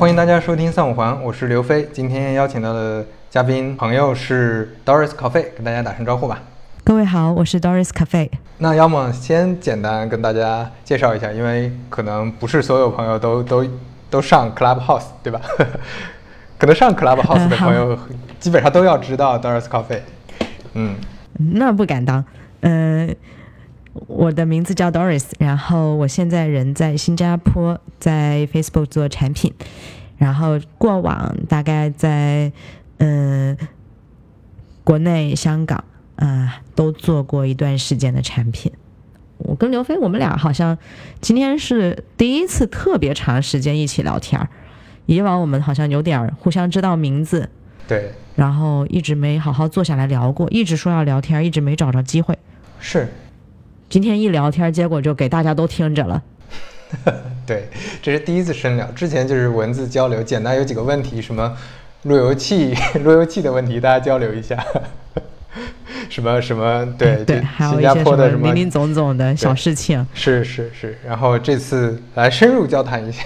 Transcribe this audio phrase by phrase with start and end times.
[0.00, 1.86] 好，欢迎大家收听三五环，我是刘飞。
[1.92, 6.40] 今天邀请到的嘉宾朋友是 Doris Cafe，跟大家打声招呼吧。
[6.82, 8.30] 各位好，我是 Doris Cafe。
[8.56, 13.62] 那要么先简单跟大家介绍一下，因为可能不是所有朋友都都
[14.08, 15.38] 都上 Clubhouse，对吧？
[16.56, 17.98] 可能上 Clubhouse 的朋友
[18.38, 20.00] 基本上都要知道 Doris Cafe。
[20.72, 20.96] 嗯，
[21.52, 22.24] 那不敢当。
[22.60, 23.14] 嗯，
[23.92, 29.52] 我的名字叫 Doris，然后我现在人在新加坡，在 Facebook 做产品，
[30.16, 32.52] 然后过往大概在
[32.98, 33.56] 嗯
[34.84, 35.84] 国内、香港
[36.16, 38.72] 啊都做过一段时间的产品。
[39.38, 40.76] 我跟刘飞，我们俩好像
[41.20, 44.48] 今天是第一次特别长时间一起聊天儿。
[45.06, 47.48] 以往我们好像有点互相知道名字，
[47.88, 52.38] 对，然后一直没好好坐下来聊过，一直说要聊天，一直没找着机会。
[52.78, 53.08] 是，
[53.90, 56.22] 今天一聊天，结果就给大家都听着了。
[57.44, 57.68] 对，
[58.00, 61.56] 这是第一次深聊，之前就是文字交流，简单有几个问题，什么
[62.04, 64.64] 路由器、 路由器的问题，大家交流一下。
[66.08, 70.06] 什么什么对对，还有一些什么林林总总的小事情。
[70.14, 73.22] 是是是，然后这次来深入交谈一下。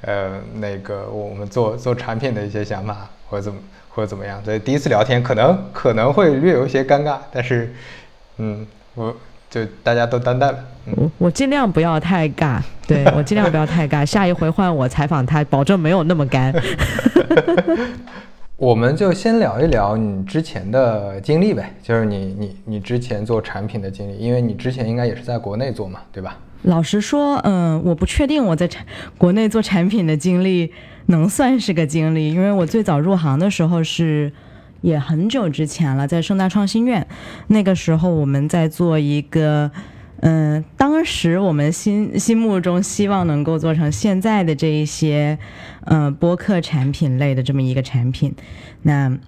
[0.00, 7.72] 呃，那个我们做做产品的一些想法，或者怎么或者怎么样，所以第一次聊天可能可能会略有一些尴尬，但是，
[8.38, 9.16] 嗯，我
[9.54, 10.58] 就大家都担待了。
[10.96, 16.52] 我我尽量不要太尬，对 我尽量不要太尬，下一回换我采访他，保证没有那么干。
[18.56, 26.36] 我们就先聊一聊你之前的经历呗，就是你你你之前做产品的经历，因为你之前应该也是在国内做嘛，对吧？
[26.62, 28.84] 老实说，嗯，我不确定我在产
[29.16, 30.72] 国内做产品的经历
[31.06, 34.32] 能算是个经历，因为我最早入行的时候是
[34.84, 37.06] 也很久之前了，在盛大创新院，
[37.46, 39.70] 那个时候我们在做一个，
[40.20, 45.38] 嗯，当时我们心心目中希望能够做成现在的这一些，
[45.86, 48.34] 嗯，播客产品类的这么一个产品，
[48.82, 49.18] 那。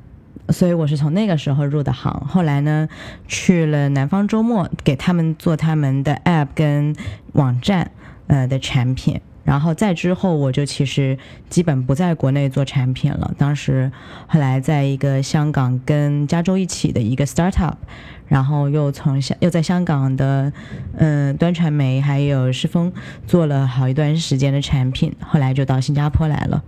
[0.51, 2.89] 所以我是从那个时候入的行，后来呢，
[3.27, 6.95] 去了南方周末，给他们做他们的 App 跟
[7.33, 7.91] 网站
[8.29, 11.17] 呃的产品，然后再之后我就其实
[11.49, 13.33] 基本不在国内做产品了。
[13.39, 13.91] 当时
[14.27, 17.75] 后来在一个香港跟加州一起的一个 startup，
[18.27, 20.53] 然后又从香又在香港的
[20.99, 22.93] 嗯端传媒还有世峰
[23.27, 26.63] 做了好一段时间的产品，后来就到新加坡来了。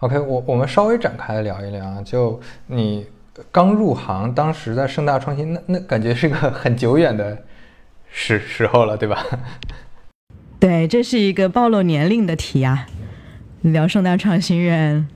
[0.00, 3.06] OK，我我们稍微展开聊一聊，就你
[3.52, 7.38] 刚入行，当时在盛大创新，那那感觉是个很久远的
[8.10, 9.24] 时时候了，对吧？
[10.64, 12.86] 对，这是一个暴露年龄的题啊！
[13.60, 15.06] 聊盛大创新院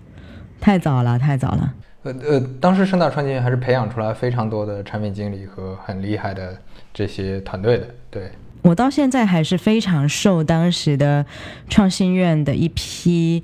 [0.61, 1.73] 太早了，太早了。
[2.03, 6.55] 呃呃，当时盛大创新院还是培养出来非常多的产品经理和很厉害的
[6.93, 7.87] 这些团队的。
[8.11, 11.25] 对我到现在还是非常受当时的
[11.71, 13.43] 创新院的一批。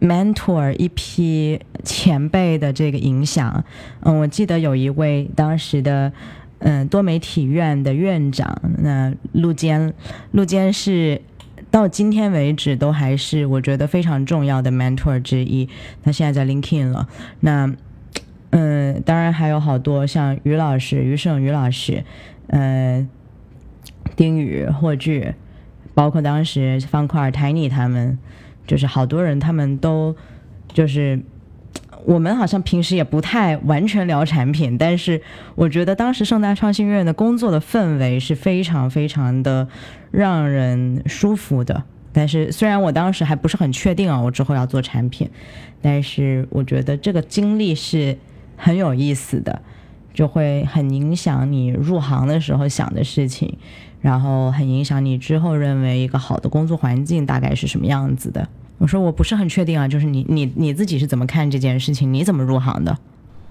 [0.00, 3.62] mentor 一批前辈的这个影响，
[4.00, 6.12] 嗯，我记得有一位当时的
[6.58, 9.94] 嗯多媒体院的院长，那陆坚，
[10.32, 11.22] 陆坚是
[11.72, 15.68] 到今天为止都还是我觉得非常重要的 mentor 之一。
[16.04, 17.08] 他现在在 LinkedIn 了。
[17.40, 17.74] 那
[18.50, 22.04] 嗯，当然还有好多像于老师、于胜于老师，
[22.46, 23.08] 嗯，
[24.14, 25.34] 丁宇、霍炬，
[25.94, 28.16] 包括当时方块、Tiny 他们。
[28.64, 30.14] 就是好多人，他们都
[30.72, 31.20] 就是
[32.04, 35.20] 我们好像平时也不太完全聊产品，但是
[35.54, 39.68] 我觉得当时盛大创新院的工作的氛围是非常非常的
[40.10, 41.84] 让人舒服的。
[42.12, 45.30] 但是虽然我当时还不是很确定啊，我之后要做产品，
[45.80, 48.18] 但是我觉得这个经历是
[48.56, 49.62] 很有意思的，
[50.12, 53.56] 就会很影响你入行的时候想的事情。
[54.02, 58.48] 然后很影响你之后认为一个好的工作环境大概是什么样子的。
[58.82, 62.12] 我说我不是很确定啊，就是你你你自己是怎么看这件事情？
[62.12, 62.98] 你怎么入行的？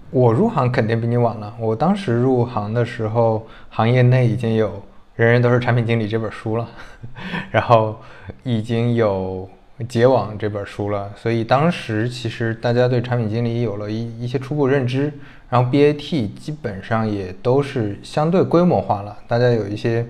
[0.10, 1.56] 我入行肯定比你晚了。
[1.58, 4.68] 我当时入行的时候，行业内已经有
[5.16, 6.68] 《人人都是产品经理》这本书了，
[7.50, 7.96] 然后
[8.44, 9.48] 已经有
[9.88, 15.14] 《结网》这本书了，所以当时其实大家对产品经理有了一一些初步认知。
[15.50, 20.06] 然后 BAT 基本上也都是相对规模化了，大家有一些。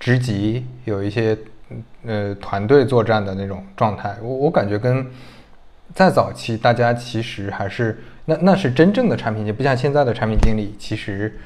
[0.00, 1.36] 职级有一些
[2.08, 5.06] 呃团队作战的那种状态，我我感觉跟
[5.94, 11.38] 在早期大家其实还是那那是真正的产品经理，不像现在的产品经理，其实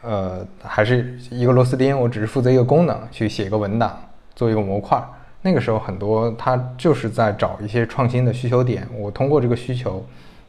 [0.00, 3.96] 呃还是一个螺丝钉，我只是负责一个功能，去写一个文档，
[4.34, 5.02] 做一个模块。
[5.42, 10.04] 那个时候很多他就是在找一些创新的需求点，我通过这个需求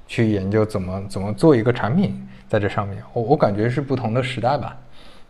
[0.08, 3.02] 去研究怎么怎么做一个产品在这上面。
[3.14, 4.78] 我我感觉是不同的时代吧。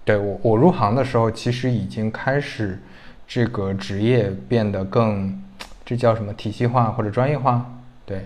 [0.03, 2.79] 对我，我入行的时候，其实已经开始
[3.33, 5.41] 这个职业变得更，
[5.85, 7.65] 这叫什么体系化或者专业化？
[8.05, 8.25] 对。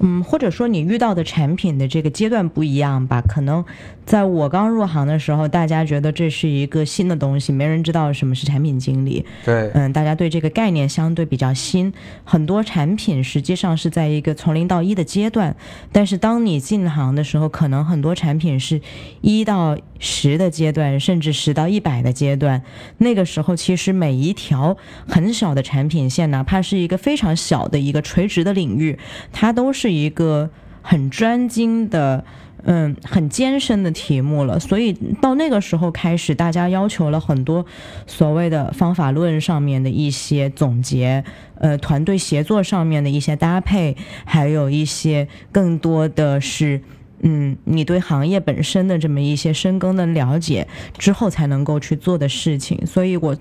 [0.00, 3.20] 嗯，或者说你遇到的产品的这个阶段不一样吧？
[3.20, 3.64] 可能
[4.06, 9.24] 在我刚入行的时候，大家觉得这是一个新的东西，没人知道什么是产品经理。
[9.44, 11.92] 对，嗯，大家对这个概念相对比较新，
[12.22, 15.56] 很多产品实际上是在一个从零到一的阶段。
[15.90, 18.80] 但是当你进行的时候，可能很多产品是
[19.20, 22.62] 一到十的阶段，甚至十到一百的阶段。
[22.98, 24.76] 那个时候，其实每一条
[25.08, 28.96] 很小的产品线，哪怕是一个非常小的一个垂直的领域，
[29.32, 29.87] 它都是。
[29.88, 30.50] 是一个
[30.82, 32.22] 很专精的，
[32.64, 34.60] 嗯，很艰深的题目了。
[34.60, 34.92] 所以
[35.22, 37.64] 到那个时候开始，大家要求了很多
[38.06, 41.24] 所谓的方法论上面的一些总结，
[41.58, 43.96] 呃，团队协作上面的一些搭配，
[44.26, 46.82] 还有一些更多的是，
[47.22, 50.68] 嗯，你对行业本身的这么一些深耕的了解
[50.98, 52.86] 之后才能够去做的事情。
[52.86, 53.34] 所以我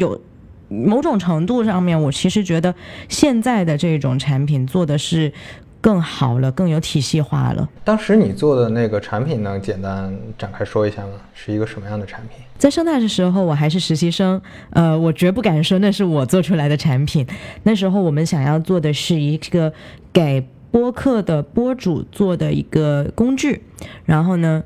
[0.00, 0.20] 有
[0.68, 2.74] 某种程度上面，我其实觉得
[3.08, 5.32] 现在的这种产品做的是。
[5.82, 7.68] 更好了，更有体系化了。
[7.84, 11.14] 当时你做的那个产品能简单展开说一下吗？
[11.34, 12.38] 是一个什么样的产品？
[12.56, 14.40] 在盛大的时候，我还是实习生，
[14.70, 17.26] 呃，我绝不敢说那是我做出来的产品。
[17.64, 19.72] 那时候我们想要做的是一个
[20.12, 23.62] 给播客的播主做的一个工具，
[24.04, 24.62] 然后呢，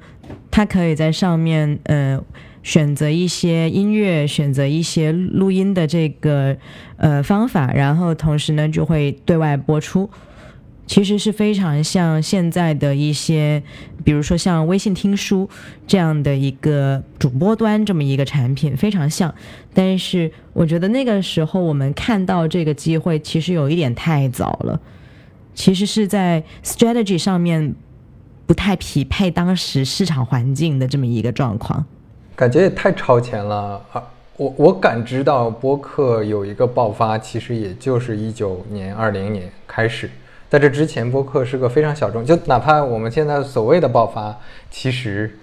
[0.51, 2.23] 他可以在上面呃
[2.63, 6.55] 选择一些音乐，选择一些录音的这个
[6.99, 10.11] 呃方法，然后同时呢就会对外播出。
[10.87, 13.63] 其实是非常像现在的一些，
[14.05, 15.49] 比如说像微信听书
[15.87, 19.35] 这样的一个主播端这么一个产品，非常像。
[19.75, 24.81] 但是我觉得那个时候我们看到这个机会，其实有一点太早了。
[25.55, 27.75] 其实是在 strategy 上面
[28.47, 31.85] 不太匹配当时市场环境的这么一个状况。
[32.37, 34.03] 感觉也太超前了啊！
[34.37, 40.09] 我我感知到播客有一个爆发，其实也就是一九年、二零年开始。
[40.49, 44.39] 在这之前，播客是个非常小众，就哪怕我们现在所谓的爆发，
[44.71, 45.37] 其实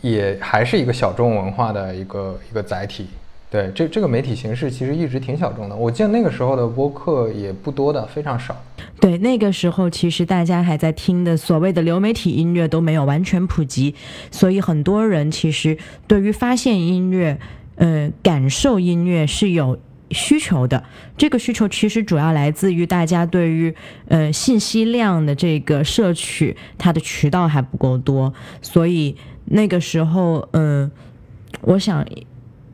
[0.00, 3.08] 也还是一个小众文化的一个一个载体。
[3.50, 5.76] 对，这这个媒体形式其实一直挺小众的。
[5.76, 8.56] 我记得那个时候的播客也不多的，非常少。
[9.00, 13.94] 对，那个时候其实大家还在听的所谓的流媒体音乐都没有完全普及，
[14.30, 15.76] 所以很多人其实
[16.06, 17.38] 对于发现音乐，
[17.76, 19.78] 呃，感受音乐是有。
[20.14, 20.82] 需求的
[21.18, 23.74] 这个需求其实主要来自于大家对于
[24.08, 28.32] 呃信息量的这个摄取，它的渠道还不够多，
[28.62, 29.14] 所以
[29.46, 30.90] 那个时候，嗯，
[31.60, 32.06] 我想，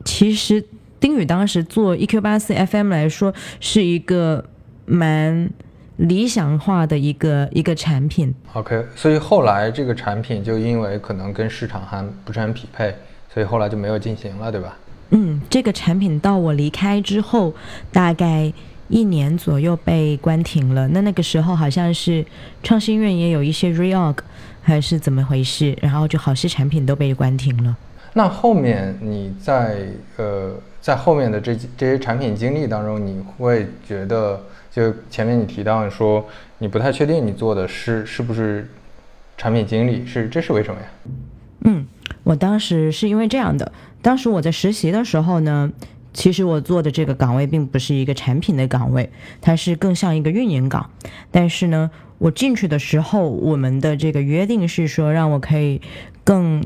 [0.05, 0.63] 其实
[0.99, 4.45] 丁宇当时做 EQ 八四 FM 来说是一个
[4.85, 5.49] 蛮
[5.97, 8.33] 理想化的一个一个产品。
[8.53, 12.95] OK，所以后来这个产品就因为可能跟市场还不是很匹配，
[13.33, 14.77] 所以后来就没有进行了，对吧？
[15.11, 17.53] 嗯，这个产品到我离开之后，
[17.91, 18.51] 大概
[18.87, 20.87] 一年左右被关停了。
[20.87, 22.25] 那那个时候好像是
[22.63, 24.17] 创新院也有一些 reorg，
[24.61, 25.77] 还是怎么回事？
[25.81, 27.75] 然后就好些产品都被关停了。
[28.13, 29.85] 那后面你在
[30.17, 34.41] 呃，在后面的这这些产品经历当中，你会觉得，
[34.71, 36.25] 就前面你提到说，
[36.57, 38.69] 你不太确定你做的是是不是
[39.37, 40.87] 产品经理，是这是为什么呀？
[41.65, 41.85] 嗯，
[42.23, 43.71] 我当时是因为这样的。
[44.01, 45.71] 当时我在实习的时候呢，
[46.13, 50.89] 其实我做的这个岗位并不是一个产品的岗位，它是更像一个运营岗。
[51.29, 55.81] 但是呢，我进去的时候，我们的这个约定是说，让我可以
[56.23, 56.63] 更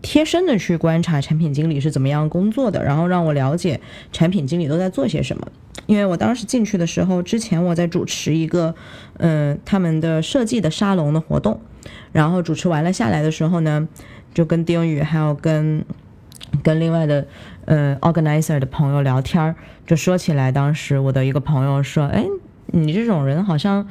[0.00, 3.80] 贴身的去观察产品经理是怎么样工作的，然后让我了解
[4.10, 5.46] 产品经理都在做些什么。
[5.86, 8.74] 因为我当时进去的时候，之前我在主持一个，
[9.18, 11.60] 嗯，他们的设计的沙龙的活动，
[12.12, 13.88] 然后主持完了下来的时候呢，
[14.34, 15.84] 就跟丁宇还有跟。
[16.62, 17.26] 跟另外的，
[17.64, 19.54] 呃，organizer 的朋友聊天，
[19.86, 22.24] 就说起来，当时我的一个朋友说：“哎，
[22.66, 23.86] 你这种人好像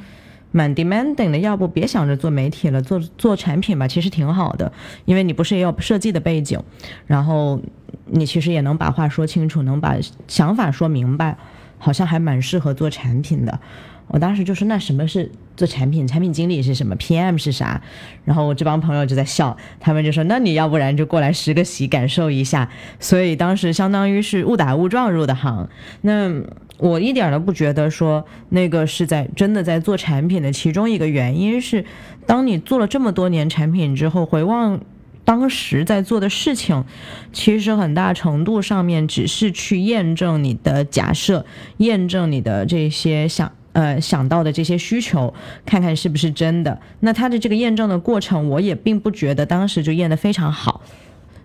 [0.50, 4.72] 蛮 demanding 的，要不别想着做媒体了，做做产品吧，其实挺好的，
[5.04, 6.60] 因为你不是也有设计的背景，
[7.06, 7.60] 然后
[8.06, 9.96] 你其实也能把话说清楚，能把
[10.26, 11.36] 想法说明白，
[11.78, 13.60] 好像还蛮适合做产品的。”
[14.08, 16.06] 我当时就说：“那什么是做产品？
[16.06, 17.80] 产品经理是什么？PM 是啥？”
[18.24, 25.68] 然后我这帮朋友就在笑，他们就说：“那你要不然就过来实个习，感受一下。”所以当时相当于是误打误撞入的行。
[26.00, 26.32] 那
[26.78, 31.84] 我一点都不觉得说那个是在真的在做产品的其中一个原因是，
[32.26, 34.80] 当你做了这么多年产品之后，回望
[35.24, 36.84] 当时在做的事情，
[37.32, 41.44] 其实很大程度上面只是去验证你的假设，
[41.76, 43.52] 验证你的这些想。
[43.78, 45.32] 呃，想到的这些需求，
[45.64, 46.80] 看看是不是真的。
[46.98, 50.80] 那他的这个验证的过程，我也并不觉得当时就验得非常好。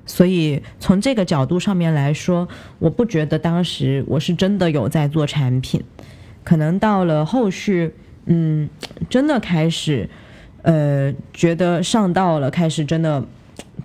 [0.08, 2.48] 所以从这个角度上面来说，
[2.80, 5.84] 我不觉得当时我是真的有在做产品。
[6.44, 7.94] 可能到了后续，
[8.26, 8.68] 嗯，
[9.12, 10.10] 真的开始，
[10.64, 13.24] 呃，觉得上道了，开始真的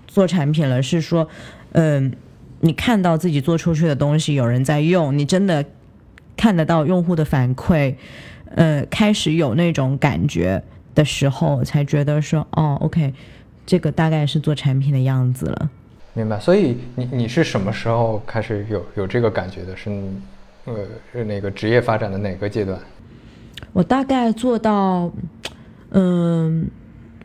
[0.07, 1.29] 做产品了，是说，
[1.73, 2.11] 嗯，
[2.61, 5.67] 你看到自己做出去的东西有人在用，你真的
[6.35, 7.95] 看得到用户的反馈，
[8.55, 10.63] 呃，开始有那种感觉
[10.95, 13.13] 的时候，才觉得说，哦，OK，
[13.67, 15.71] 这个大概是做产品的样子了。
[16.15, 16.39] 明白。
[16.41, 19.77] 所以你你是什么时候开始有有这个感觉的？
[19.77, 19.91] 是
[20.65, 20.75] 呃
[21.13, 22.79] 是那个职业发展的哪个阶段？
[23.73, 25.11] 我大概做到，
[25.91, 26.69] 嗯，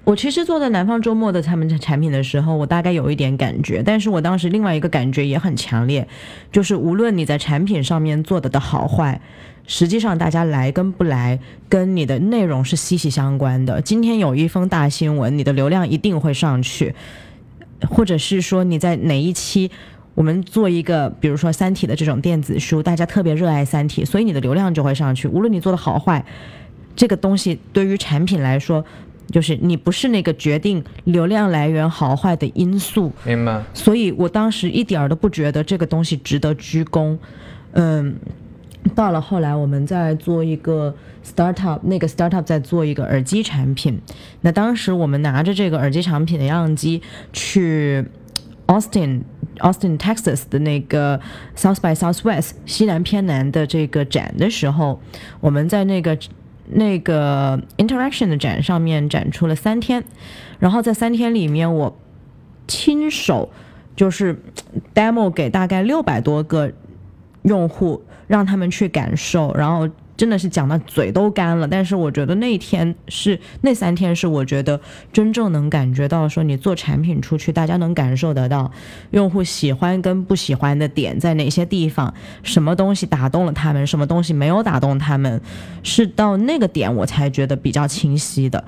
[0.04, 6.08] 我其实做在南方周末的他们产品的时候，我大概有一点感觉，但是我当时另外一个感觉也很强烈，
[6.52, 9.20] 就是无论你在产品上面做的的好坏，
[9.66, 11.40] 实际上大家来跟不来，
[11.70, 13.82] 跟你的内容是息息相关的。
[13.82, 16.94] 今天有一封大新闻，你的流量一定会上去，
[17.90, 19.72] 或者是说你在哪一期。
[20.16, 25.28] 我们做一个，比如说《三体》的这种电子书，大家特别热爱《三体》，所以你的流量就会上去。
[25.28, 26.24] 无论你做的好坏，
[26.96, 28.86] 这个东西对于产品来说，
[29.32, 33.12] 就是你不是那个决定流量来源好坏的因素。
[33.26, 33.64] 明白。
[33.74, 37.18] 所以我当时一点儿都不觉得这个东西值得鞠躬。
[37.72, 38.16] 嗯，
[38.96, 44.02] 到了后来，我们在做一个 startup，那个 startup 在做一个耳机产品。
[44.42, 48.06] 那当时我们拿着这个耳机产品的样机去
[48.68, 49.22] Austin。
[49.60, 51.20] Austin, Texas 的那个
[51.56, 55.00] South by Southwest 西南偏南的这个展的时候，
[55.42, 56.18] 我们在那个
[56.66, 60.04] 那个 Interaction 的展上面展出了三天，
[60.58, 61.96] 然后在三天里面，我
[62.68, 63.52] 亲手
[63.96, 64.42] 就是
[64.96, 66.72] demo 给大概六百多个
[67.44, 69.90] 用户，让他们去感受，然后。
[70.16, 74.80] 真的是讲的嘴都干了，但是我觉得那天是那三天是我觉得
[75.12, 78.72] 真正能感觉到说你做产品出去，大家能感受得到
[79.10, 85.42] 用户喜欢跟不喜欢的点在哪些地方，什么东西打动了他们，什么东西没有打动他们，
[85.82, 88.64] 是到那个点我才觉得比较清晰的，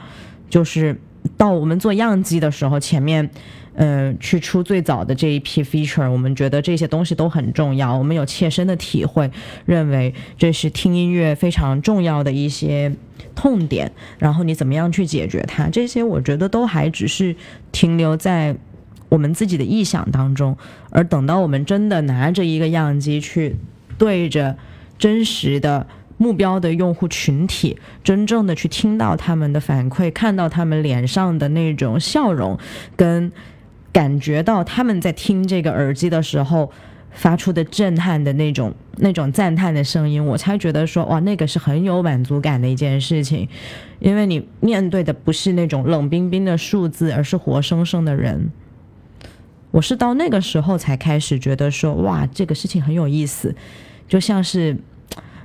[0.50, 1.00] 就是
[1.38, 3.30] 到我们做样机的时候前面。
[3.78, 7.98] 嗯，去出最早的这一批 feature，我们觉得这些东西都很重要。
[7.98, 9.30] 我们有切身的体会，
[9.66, 12.96] 认为这是听音乐非常重要的一些
[13.36, 13.92] 痛点。
[14.18, 15.68] 然后你怎么样去解决它？
[15.70, 17.36] 这些我觉得都还只是
[17.74, 18.56] 停留在
[19.10, 20.58] 我们自己的臆想当中。
[20.90, 23.58] 而等到我们真的拿着一个样机去
[23.98, 24.58] 对着
[24.98, 25.86] 真实的
[26.18, 32.58] 目标的用户群体，真正的去听到他们的反馈，看到他们脸上的那种笑容，
[32.96, 33.34] 跟
[33.96, 36.70] 感觉到他们在听这个耳机的时候
[37.12, 43.48] 发出的震撼的那种、那种赞叹的声音，我才觉得说哇，那个是很有满足感的一件事情，
[44.00, 48.52] 因为你面对的不是那种冷冰冰的数字，而是活生生的人。
[49.72, 53.56] 我是到那个时候才开始觉得说哇，这个事情很有意思，
[54.10, 54.78] 就像是，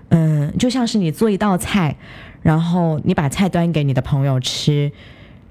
[0.09, 1.97] 嗯，就像是你做一道菜，
[2.43, 4.91] 然后你把菜端给你的朋友吃，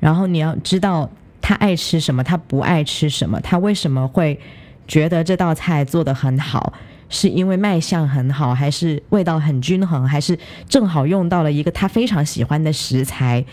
[0.01, 1.09] 然后你要知道。
[1.41, 2.23] 他爱吃什么？
[2.23, 3.39] 他不爱吃什么？
[3.41, 4.39] 他为什么会
[4.87, 6.73] 觉得这道菜做得很好？
[7.11, 13.43] 是因为卖相很好，还是味道很均衡，还是正好用到了一个他非常喜欢的食材？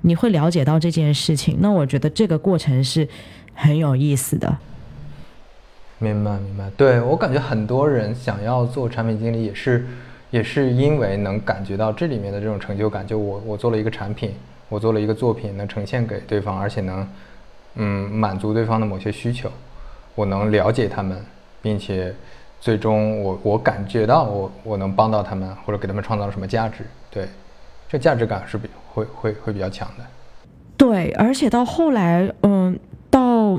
[0.00, 1.58] 你会了解到这件事情。
[1.60, 3.06] 那我觉得这个过程是
[3.54, 4.56] 很有意思的。
[5.98, 6.70] 明白，明白。
[6.74, 9.86] 对我感觉很多人想要做产品经理，也是
[10.30, 13.06] 也是因为能感觉到这里面的这种成就感。
[13.06, 14.32] 就我我做了一个产品，
[14.70, 17.06] 我做了一个作品，能呈现给对方，而且能。
[17.74, 19.50] 嗯，满足对方的某些需求，
[20.14, 21.18] 我能了解他们，
[21.62, 22.14] 并且
[22.60, 27.26] 最终我我感觉到我我能帮到他们，或者给他们创造了什么价值，对，
[27.88, 30.04] 这价值感是比会会会比较强的。
[30.76, 33.58] 对，而且到后来，嗯，到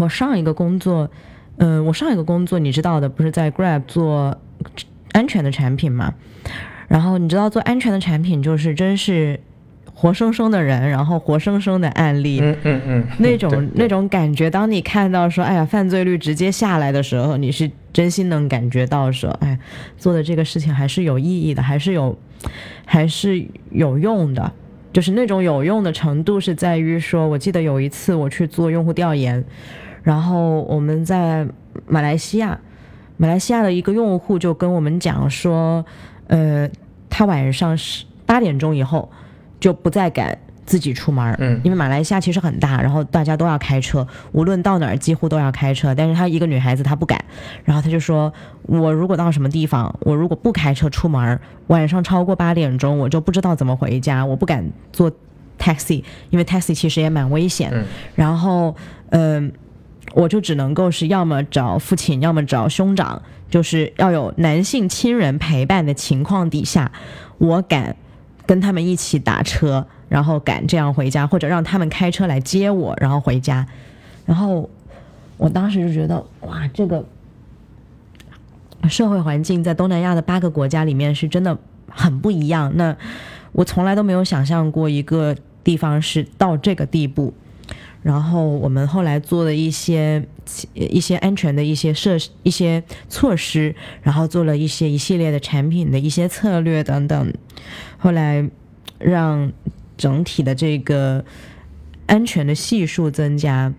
[0.00, 1.08] 我上一个工作，
[1.58, 4.36] 嗯，我上一个工作你知道的，不是在 Grab 做
[5.12, 6.14] 安全的产品嘛？
[6.88, 9.38] 然后你知道做安全的产品就是真是。
[10.02, 19.56] 活生生的人，然后活生生的案例，嗯嗯嗯，那种那种感觉，当你看到说，哎呀，犯罪率直接下来的时候，你是真心能感觉到说，哎，
[19.96, 22.18] 做的这个事情还是有意义的，还是有，
[22.84, 24.50] 还是有用的。
[24.92, 29.44] 就是那种有用的程度是在于说，我记得有一次我去做用户调研，
[30.02, 31.46] 然后我们在
[31.86, 32.58] 马来西亚，
[33.18, 35.86] 马来西亚的一个用户就跟我们讲说，
[36.26, 36.68] 呃，
[37.08, 39.08] 他晚上是八点钟以后。
[39.62, 45.94] 就不再敢自己出门，嗯，因为马来西亚其实很大，然后大家都要开车，无论到哪儿几乎都要开车。
[45.94, 47.24] 但是她一个女孩子她不敢，
[47.64, 48.32] 然后她就说
[48.66, 51.38] ：“我如果到什么地方，我如果不开车出门，
[51.68, 55.08] 晚上超过八点钟，我就不知道怎么回家，我不敢坐
[55.60, 57.84] taxi，因为 taxi 其实也蛮危险。”嗯，
[58.16, 58.74] 然后，
[59.10, 59.52] 嗯，
[60.14, 66.90] 我就只能够是要么找父亲，要么找兄长，就是要有男性亲人陪伴的情况底下，
[67.38, 67.94] 我敢
[68.52, 73.66] 跟他们一起打车，然后赶这样回家，或者让他们开车来接我，然后回家。
[74.26, 74.68] 然后
[75.38, 77.02] 我当时就觉得，哇，这个
[78.90, 81.56] 社会环境在东南亚的八个国家里面是真的
[81.88, 82.70] 很不一样。
[82.76, 82.94] 那
[83.52, 87.32] 我从来都没有想象过一个地方是到这个地步。
[88.02, 90.26] 然后我们后来做了一些
[90.74, 97.32] 一些安全的一些设一些措施，然后做了一些一系列的产品的一些策略等等，
[98.02, 98.50] 后来
[98.98, 99.52] 让
[99.96, 101.24] 整体的这个
[102.06, 103.72] 安全的系数增加，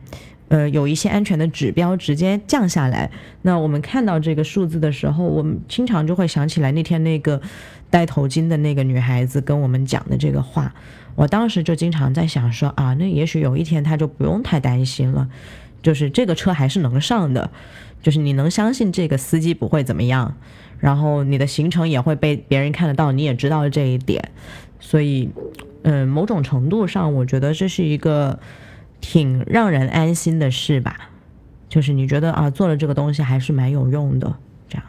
[0.48, 3.12] 呃，有一些安全的指标直接降下来。
[3.42, 7.42] 那我们看到这个数字的时候，我们经常就会想起来那天那个
[7.90, 10.74] 戴头巾的那个女孩子跟我们讲的这个话。
[11.16, 15.28] 我当时就经常在想说啊，那也许有一天他就不用太担心了，
[15.82, 17.52] 就是这个车还是能上的，
[18.02, 20.38] 就是你能相信这个司机不会怎么样，
[20.80, 24.32] 然后你的行程也会被别人看得到，你也知道这一点，
[24.80, 25.30] 所以，
[25.84, 28.40] 嗯，某种程度上，我觉得这是一个
[29.02, 31.10] 挺让人安心的事吧，
[31.70, 34.34] 就是你觉得啊，做了这个东西还是蛮有用的，
[34.68, 34.86] 这样。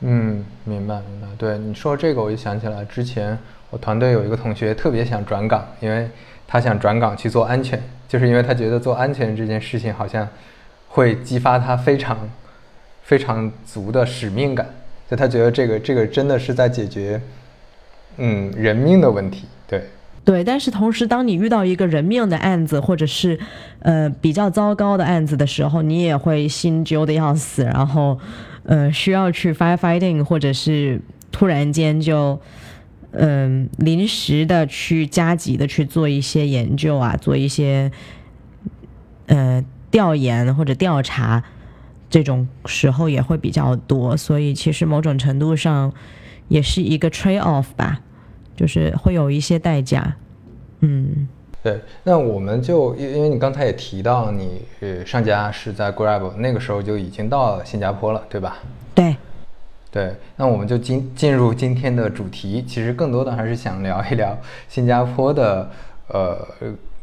[0.00, 1.26] 嗯，明白明白。
[1.38, 3.38] 对你说这个，我就想起来之前。
[3.68, 6.08] 我团队有一个同学特别想转岗，因为
[6.46, 10.26] 他想转岗去做安全，就是因为他觉得做安全这件事情好像
[10.86, 12.16] 会激发他非常
[13.06, 14.66] 非常足的使命感，
[15.08, 17.20] 就他觉得这个这个真的是在解决
[18.18, 19.84] 嗯人命的问题，对
[20.24, 20.42] 对。
[20.44, 23.38] 但是同时，当你遇到一个人命的案子，或者是
[23.80, 28.18] 呃比较糟糕的案子的时候，你也会心揪的要死，然后
[28.64, 32.38] 呃需要去 firefighting，或者是突然间就。
[33.18, 37.90] 嗯，临时的去加急的去做一些研究啊，做一些
[39.26, 41.42] 呃调研或者调查，
[42.16, 45.92] 这种时候也会比较多，所以其实某种程度上
[46.48, 48.00] 也是一个 trade off 吧，
[48.56, 50.16] 就是会有一些代价。
[50.80, 51.28] 嗯，
[51.62, 58.56] 对，那我们就因因为你刚才也提到你呃上家是在 Grab，那个时候就已经到新加坡了，对吧？
[58.94, 59.14] 对。
[59.90, 62.64] 对，那我们就进进入今天的主题。
[62.66, 64.34] 其实更多的还是想聊一聊
[64.70, 65.70] 新加坡的
[66.08, 66.38] 呃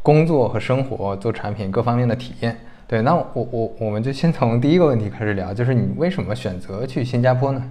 [0.02, 2.58] 工作和生活、做产品各方面的体验。
[2.88, 7.64] 对，那我我我们就先从第一个问题开始聊，就是你为什么选择去新加坡呢？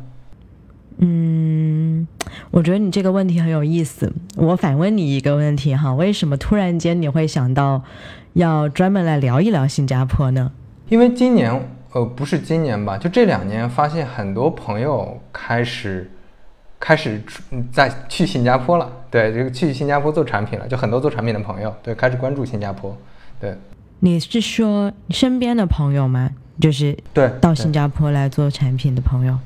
[0.99, 2.07] 嗯，
[2.51, 4.13] 我觉得你这个问题很有意思。
[4.37, 7.83] 我反问你一个问题哈，为什么突然间你会想到
[8.35, 10.53] 要专门来聊一聊新加坡呢？
[10.89, 11.69] 因为今年。
[11.95, 12.97] 呃，不是今年吧？
[12.97, 16.11] 就这两年，发现很多朋友开始
[16.81, 17.23] 开始
[17.71, 18.91] 在去新加坡了。
[19.11, 22.97] 对，这个去新加坡做产品了，就很多做产品的朋友，对，开始关注新加坡。
[23.39, 23.55] 对，
[24.05, 26.29] 你是说身边的朋友吗？
[26.61, 29.39] 就是对到新加坡来做产品的朋友。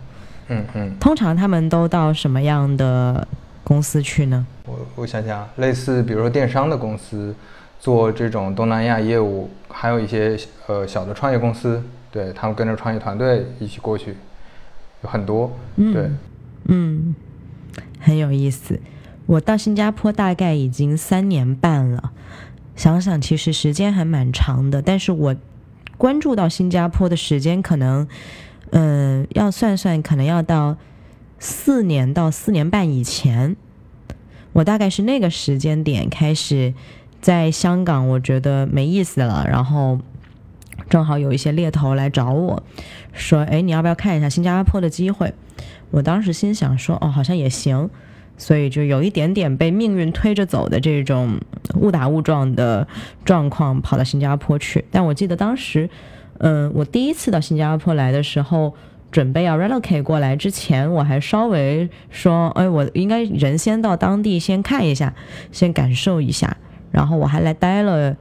[0.48, 0.96] 嗯嗯。
[0.98, 3.28] 通常他们都到什么样的
[3.62, 4.46] 公司去呢？
[4.64, 7.34] 我我想想，类似比如说电商的公司，
[7.78, 11.82] 做这种东南亚业务，还有一些呃小的创业公司。
[12.10, 14.16] 对他们跟着创业团队一起过去，
[15.02, 16.10] 有很多，对，
[16.64, 17.14] 嗯，
[18.00, 18.80] 很有意思。
[19.26, 22.12] 我到新加坡大概已经三年半了，
[22.76, 24.80] 想想其实时间还蛮长的。
[24.80, 25.34] 但是我
[25.96, 28.06] 关注到新加坡的时间，可能，
[28.70, 30.76] 嗯，要算算，可能要到
[31.40, 33.56] 四年到四年半以前。
[34.52, 36.72] 我大概是那个时间点开始
[37.20, 39.98] 在香港，我觉得没意思了，然后。
[40.90, 42.62] 正好有一些猎头来找我，
[43.12, 45.32] 说：“哎，你要不要看一下新加坡的机会？”
[45.90, 47.88] 我当时心想说：“哦，好像也行。”
[48.36, 51.38] 所以就有一点点被命运推着走的这种
[51.80, 52.86] 误打误撞的
[53.24, 54.84] 状况，跑到新加坡去。
[54.90, 55.88] 但我记得当时，
[56.38, 58.74] 嗯，我第一次到新加坡来的时候，
[59.10, 65.14] 准备要 relocate 过来之前，我还稍微说：“哎，我应该人先到当地先看一下，
[65.52, 66.56] 先感受一下。”
[66.92, 68.16] 然后我还来待了。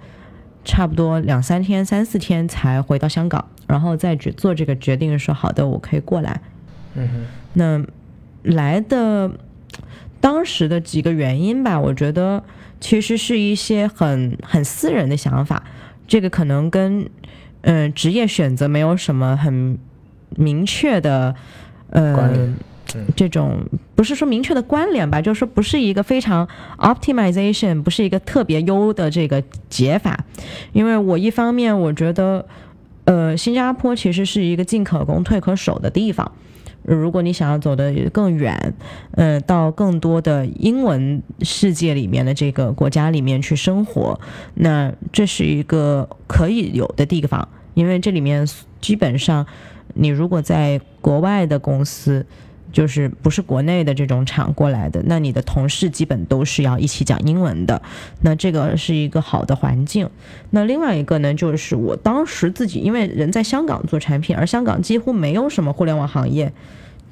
[0.68, 6.42] 差不多两三天、三四天才回到香港，然后再决做这个决定，说好的，我可以过来。
[6.96, 7.86] 嗯哼，那
[8.42, 9.30] 来的
[10.26, 12.44] 当时的几个原因吧，我觉得
[12.80, 15.64] 其实是一些很很私人的想法，
[16.08, 17.08] 这个可能跟
[17.62, 19.78] 嗯职业选择没有什么很
[20.36, 21.36] 明确的
[21.92, 22.50] 呃。
[23.16, 23.60] 这种
[23.94, 30.24] 不是说明确的关联吧，就是说不是一个非常 optimization，不是一个特别优的这个解法。
[30.72, 32.48] 因为我一方面我觉得，
[33.04, 36.32] 呃，新加坡其实是一个进可攻退可守的地方。
[36.88, 38.74] 如果你想要走得更远，
[39.12, 44.20] 呃，到更多的英文世界里面的这个国家里面去生活，
[44.54, 47.48] 那这是一个可以有的地方。
[47.74, 48.48] 因为这里面
[48.80, 49.46] 基本上，
[49.96, 52.26] 你如果在国外的公司，
[52.76, 57.82] 就是不是国内的这种厂过来的，那你的同事基本都是要一起讲英文的，
[58.20, 60.10] 那这个是一个好的环境。
[60.50, 66.52] 那另外一个呢，就是我当时自己因为人在香港做产品，而香港几乎没有什么互联网行业，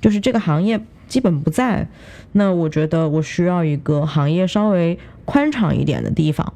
[0.02, 1.88] 就是这个行业基本不在。
[2.34, 6.54] 那我觉得我需要一个行业稍微宽敞一点的地方，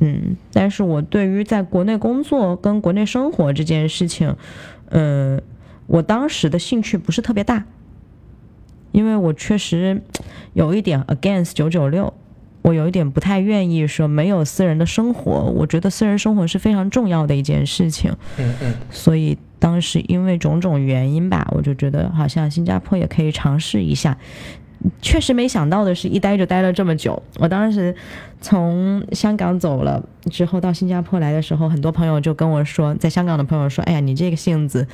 [0.00, 4.36] 嗯，但是我对于在国内工作跟国内生活这件事情，
[4.90, 5.42] 嗯，
[5.88, 7.64] 我当时的兴趣不是特别大。
[8.92, 10.02] 因为我确实
[10.54, 12.12] 有一点 against 九九六，
[12.62, 15.32] 我有一点不太愿意说没有私人的生活。
[15.56, 18.14] 我觉得私人生活是非常重要的一件事情。
[18.38, 18.74] 嗯嗯。
[18.90, 24.16] 所以当时因为种种原因吧，我就觉得好像新加坡也可以尝试一下。
[25.02, 27.20] 确实没想到的是，一待就待了这么久。
[27.38, 27.94] 我当时
[28.40, 34.86] 从香港走了之后到新加坡来的时候，很多朋友就跟我说，在香港的朋友说：“哎呀，你这个性子，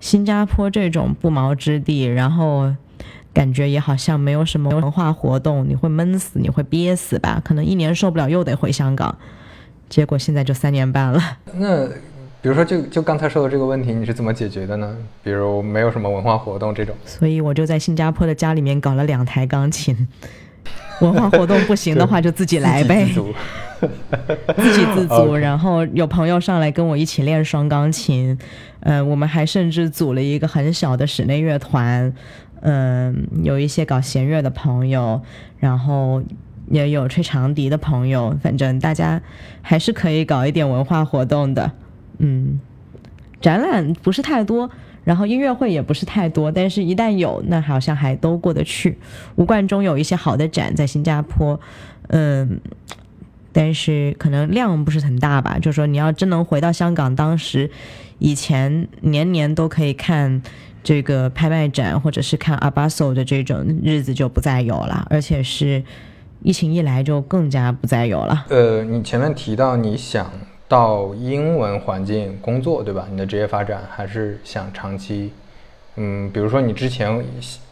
[0.00, 2.74] 新加坡这种不毛之地，然后。”
[3.32, 7.40] 感觉也好像没有什么文化活动，你会闷死，你会憋死吧？
[7.44, 9.16] 可能一年受不了，又得回香港。
[9.88, 11.20] 结果现在就三年半了。
[11.54, 11.86] 那
[12.42, 14.96] 比如说，就就刚才说的这个问题，你是怎么解决的呢？
[15.22, 16.94] 比如没有什么文化活动这种。
[17.04, 20.08] 所以我就在新加坡的家里面搞了两台钢琴。
[21.00, 23.06] 文化活动不行的话， 就自己来呗。
[23.10, 25.34] 自给自足。
[25.38, 28.38] 然后有朋友上来跟我一起练双钢琴。
[28.80, 32.12] 嗯，我们还甚至组了一个很小的室内乐团。
[32.60, 35.22] 嗯，有一些搞弦乐的朋友，
[35.58, 36.22] 然后
[36.68, 39.20] 也有吹长笛的朋友，反正大家
[39.62, 41.72] 还是可以搞一点文化活动的。
[42.18, 42.60] 嗯，
[43.40, 44.70] 展览不是太多，
[45.04, 48.98] 然后音乐会也不是太多，但是一旦有，那好像还都过得去。
[49.36, 51.58] 吴冠中有一些好的展在新加坡，
[52.08, 52.60] 嗯，
[53.52, 55.58] 但是可能量不是很大吧。
[55.58, 57.70] 就说你要真能回到香港，当时
[58.18, 60.42] 以前年年都可以看。
[60.82, 65.82] 这个拍卖展或者是看阿巴索的这种日子就不再有了，而且是
[66.42, 68.46] 疫情一来就更加不再有了。
[68.48, 70.30] 呃，你前面提到你想
[70.66, 73.06] 到英文环境工作，对吧？
[73.10, 75.30] 你的职业发展还是想长期，
[75.96, 77.22] 嗯，比如说你之前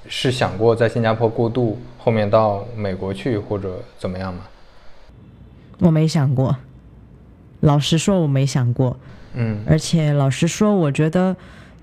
[0.06, 4.40] 是想过在新加坡过渡，后面到美国去或者怎么样吗？
[5.78, 6.54] 我没想过，
[7.60, 8.98] 老实说我没想过。
[9.32, 11.34] 嗯，而且老实说，我觉得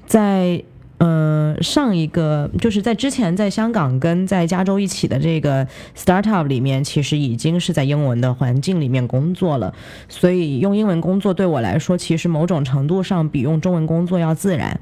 [0.05, 0.63] 在。
[0.97, 9.73] 嗯，上一个就是在之前在香港跟在加州一起的这个 startup 里面，其实已经是在英文的环境里面工作了，
[10.07, 14.79] 所以用英文工作对我来说，其实某种程度上比用中文工作要自然，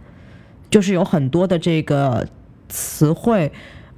[0.69, 2.28] 就是有很多的这个
[2.69, 3.52] 词汇，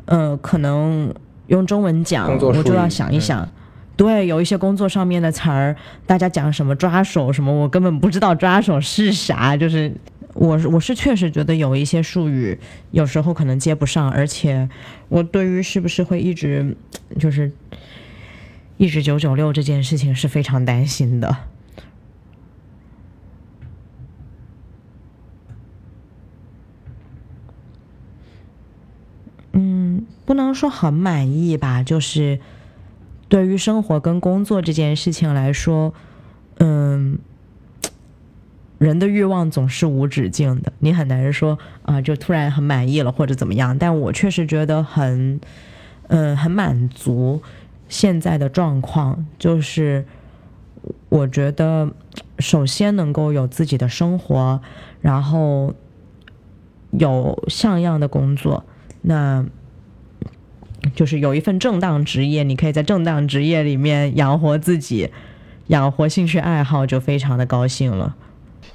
[0.06, 1.14] 呃，可能
[1.48, 3.46] 用中文讲，我就要想一想，
[3.98, 5.76] 对，有一些工作上面的词儿，
[6.06, 9.94] 大家讲什么抓手什么，我根本不知道抓手是啥，就是。
[10.36, 12.60] 我我是确实觉得有一些术语
[12.92, 14.70] 有时候可能接不上，而且
[15.08, 16.76] 我对于是不是会一直
[17.18, 17.54] 就是
[18.76, 21.38] 一直九九六这件事情是非常担心的。
[29.54, 32.42] 嗯，不能说很满意吧，就是
[33.30, 35.94] 对于生活跟工作这件事情来说，
[36.58, 37.20] 嗯。
[38.78, 43.78] 人的欲望总是无止境的，你很难说啊，就突然很满意了或者怎么样。
[43.78, 45.40] 但我确实觉得很，
[46.08, 47.42] 嗯，很满足
[47.88, 49.26] 现在的状况。
[49.40, 50.06] 就是
[51.08, 51.90] 我觉得，
[52.40, 54.60] 首先能够有自己的生活，
[55.02, 55.74] 然后
[56.92, 58.66] 有像样的工作，
[59.02, 59.46] 那
[60.94, 65.10] 就是有一份正当职业，你可以在正当职业里面养活自己，
[65.68, 68.18] 养活兴趣爱好，就非常的高兴了。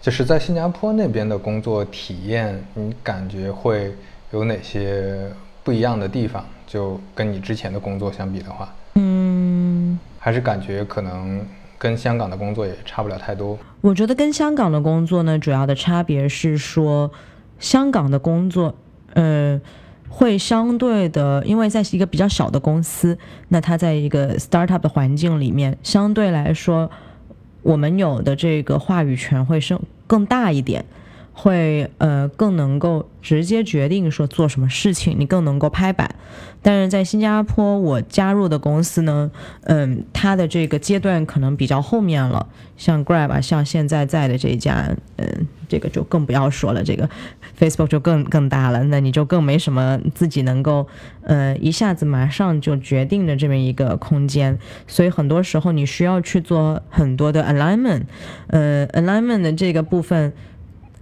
[0.01, 3.95] 就是在新加坡那边的工作体验，你感觉会
[4.33, 5.31] 有哪些
[5.63, 6.43] 不一样的地方？
[6.67, 11.45] 就跟你之前的工作相比的话，嗯，还是感觉可能
[11.77, 13.59] 跟香港的工作也差不了太多。
[13.81, 17.11] 我觉得跟香港的工作呢，主要的差别是说，
[17.59, 18.75] 香港的工作，
[19.15, 19.61] 呃，
[20.09, 26.91] 会相对的，因为在一个比较小的公司，那它在一个 startup 的环境里面，相对来说。
[27.63, 30.85] 我们有的这个话语权会更更大一点，
[31.33, 36.15] 会呃更能够直接决定说做什么事情，你更能够拍板。
[36.63, 39.31] 但是在新加坡，我加入的公司呢，
[39.63, 47.09] 嗯，它的这个阶段可能比较后面了，像 Grab 啊，像现在在的这家，嗯，这个就更不要说了，这个
[47.59, 50.87] Facebook 就更更大了，那你就更没什么自己能够
[51.23, 58.03] 呃一下子马上就决定的这么一个空间，所以很多时候你需要去做很多的 alignment，
[58.49, 60.35] 呃 alignment 的这个部分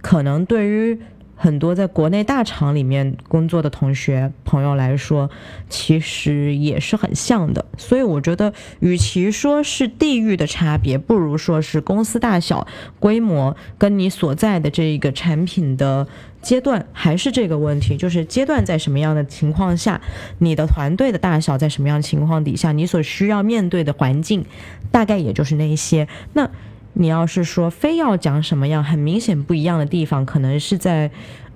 [0.01, 0.99] 可能对于。
[1.41, 5.29] 很多在国内大厂里面工作的同学朋友来说，
[5.69, 7.63] 其实也是很像的。
[7.77, 12.67] 所以我觉得，与其说是地域的差别，不如说是公司大小、
[12.99, 16.05] 规模跟你所在的这个产品的
[16.41, 20.01] 阶段，还是这个问题，就是阶段在什么样的情况下，
[20.39, 24.43] 你的团队的大小在什么样的情况底下，你所需要面对的环境，
[24.91, 26.09] 大概也就是那一些。
[26.33, 26.51] 那。
[26.99, 31.09] 你要是说非要讲什么样很明显不一样的地方，可能是在，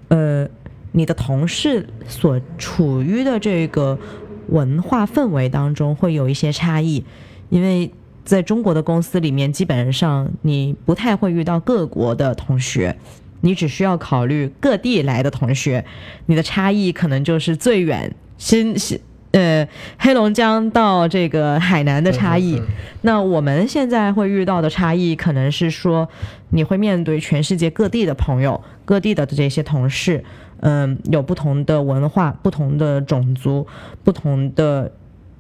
[0.08, 0.47] 呃，
[0.93, 3.99] 你的同事所处于的这个
[4.47, 7.03] 文化氛围当中会有一些差异，
[7.49, 7.91] 因为
[8.23, 12.97] 在中国的公司里面，基本上你不太会遇到各国的同学，
[13.41, 15.84] 你只需要考虑各地来的同学，
[16.27, 18.97] 你的差异可能就是最远新新。
[19.34, 19.67] 呃，
[19.98, 22.62] 黑龙江到这个海南的差异，
[23.02, 26.08] 那我们现在会遇到的差异，可能是说
[26.52, 30.24] 你会面对全世界各地的朋友、各地的这些同事，
[30.60, 33.65] 嗯，有不同的文化、不同的种族、
[34.04, 34.91] 不同的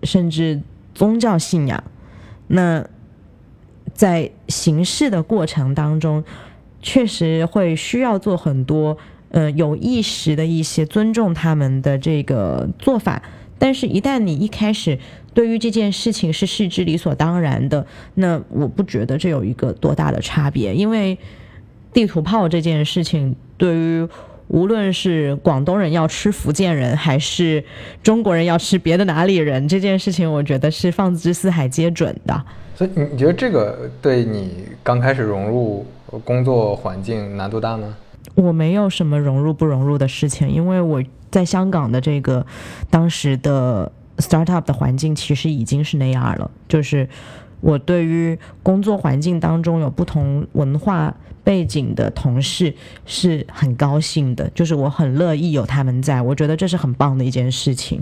[0.01, 0.59] 甚至
[0.95, 1.83] 宗教信仰。
[2.47, 2.83] 那
[3.93, 6.23] 在行事的过程当中，
[6.81, 8.97] 确实会需要做很多，
[9.29, 13.21] 呃，有意识的一些尊重他们的这个做法。
[13.63, 14.99] 但是，一旦你一开始
[15.33, 20.75] 对于这件事情是视之理所当然的，那我不觉得这有一个多大的差别。
[20.75, 21.17] 因为
[21.93, 24.05] 地图炮这件事情，对于
[24.49, 27.63] 无论是广东人要吃福建人，还是
[28.03, 32.43] 中国人要吃别的哪里人，这件事情，我觉得是放之四海皆准的。
[32.75, 35.85] 所以，你你觉得这个对你刚开始融入
[36.25, 37.95] 工作环境难度大吗？
[38.35, 41.03] 我没有什么融入不融入的事情，因为我。
[41.33, 42.45] 在香港的这个
[42.91, 47.09] 当时的 startup 的环境其实已经是那样了，就是
[47.59, 51.11] 我对于工作环境当中有不同文化
[51.43, 52.75] 背景的同事
[53.07, 57.99] 是很高兴的，就是我很乐意有他们在，我觉得这是很棒的一件事情。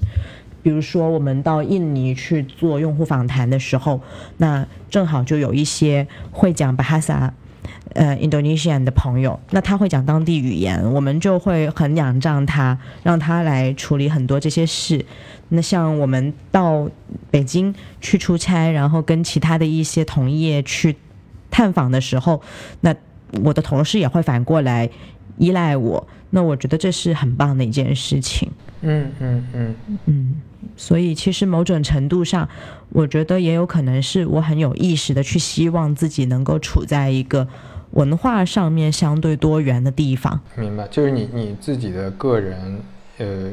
[0.61, 4.01] 比如说我们到印尼去做用户访谈的时候，
[4.35, 7.33] 那正好就有一些会讲巴哈萨。
[7.93, 15.05] 呃，Indonesian 的朋友，那他会讲当地语言，我们就会很仰仗他，让他来处理很多这些事。
[15.49, 16.89] 那像我们到
[17.29, 20.95] 北京去出差，然后跟其他的一些同业去
[21.49, 22.41] 探访的时候，
[22.79, 22.95] 那
[23.43, 24.89] 我的同事也会反过来
[25.37, 26.07] 依赖我。
[26.29, 28.49] 那我觉得这是很棒的一件事情。
[28.81, 30.41] 嗯嗯嗯嗯，
[30.75, 32.47] 所以其实某种程度上，
[32.89, 37.47] 我觉得也有可能是我很有意识的去希望自己能够处在一个。
[37.91, 42.81] 文化上面相对多元的地方，明白，就是你你自己的个人
[43.17, 43.49] 呃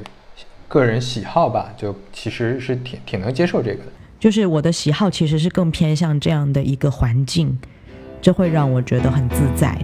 [0.69, 3.91] 个人喜好吧，就其实是挺挺能接受这个的。
[4.21, 7.59] 就是我的喜好其实是更偏向这样的一个环境，
[8.23, 9.77] 这会让我觉得很自在。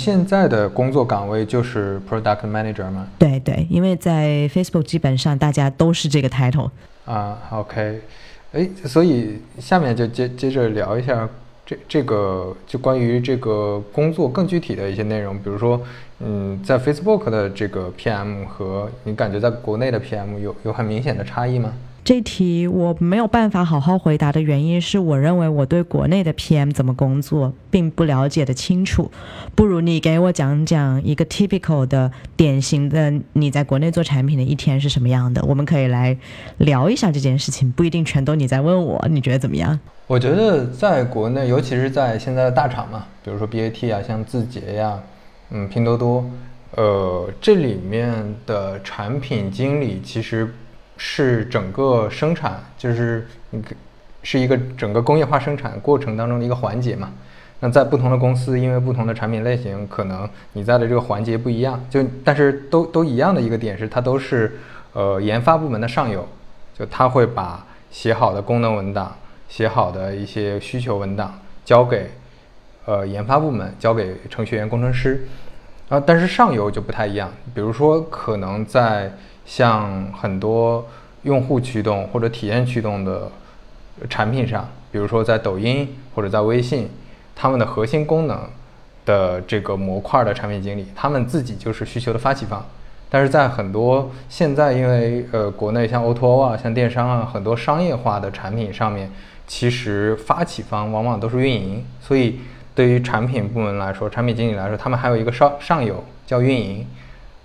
[0.00, 3.06] 现在的工作岗位就是 product manager 吗？
[3.18, 6.70] 对对，因为在 Facebook 基本上大家都是这个 title
[7.04, 7.38] 啊。
[7.50, 8.00] OK，
[8.52, 11.28] 哎，所以下面就接接着聊一下
[11.66, 15.78] 这这个就关于这个工作更具体的一些内容，比如说，
[16.20, 21.74] 嗯，在 Facebook 的这个 PM 和你感觉在国内的 PM 有有很明显的差异吗？
[22.02, 29.10] 这题我没有办法好好回答的原因是我认为我对国内的 PM 怎么工作并不了解的清楚，
[29.54, 36.16] 不如你给我讲讲一个 typical 的典型的你在国内做产品的一天是什么样的，我们可以来
[36.56, 39.78] 聊一下这件事情，不一定全都你在问我，你觉得怎么样？
[40.06, 44.98] 我觉得在国内，尤其是在现在的大厂嘛，比如说 BAT 啊，像字节呀，
[45.50, 46.24] 嗯，拼多多，
[46.76, 50.52] 呃，这里面的产品经理其实。
[51.02, 53.64] 是整个生产，就是你
[54.22, 57.10] 是一个整个工业化生产过程当中的一个环节嘛。
[57.60, 64.58] 那在不同的公司，因为不同的产品类型，可能你在的这个环节不一样，就但是都都一样的一个点是，它都是
[64.92, 66.28] 呃研发部门的上游，
[66.78, 69.16] 就他会把写好的功能文档、
[69.48, 72.10] 写好的一些需求文档交给
[72.84, 75.26] 呃研发部门，交给程序员工程师。
[75.88, 79.12] 啊，但是上游就不太一样，比如说可能在
[79.44, 80.86] 像很多
[81.22, 83.30] 用户驱动或者体验驱动的
[84.08, 86.88] 产品上，比如说在抖音或者在微信，
[87.34, 88.38] 他们的核心功能
[89.04, 92.64] 的这个模块的产品经理，他们自己就是需求的发起方。
[93.08, 99.10] 但是在很多现在因为呃国内像 O2O 啊，像电商啊，很多商业化的产品上面，
[99.46, 102.40] 其实发起方往往都是运营，所以。
[102.72, 106.86] 对于产品部门来说，产品经理来说，他们还有一个上上游叫运营，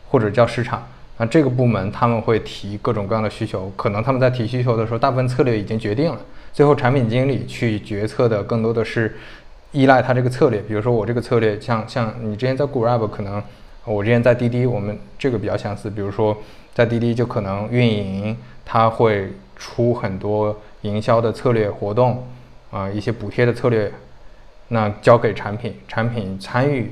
[0.10, 0.88] 或者叫市场。
[1.18, 6.20] 那这个部门他们会提各种各样的需求，可能他们在提需求的时候，大部分策略已经决定了。
[6.52, 9.16] 最后产品经理去决策的更多的是
[9.72, 10.60] 依赖他这个策略。
[10.62, 13.42] 比如说我这个策略，像像你之前在 Grab，可能
[13.84, 15.90] 我之前在滴滴，我们这个比较相似。
[15.90, 16.38] 比如说
[16.74, 22.26] 在滴滴，就可能运营他会出很多营销的策略活动，
[22.72, 23.92] 啊，一些补贴的策略。
[24.68, 26.92] 那交给产品，产品参与，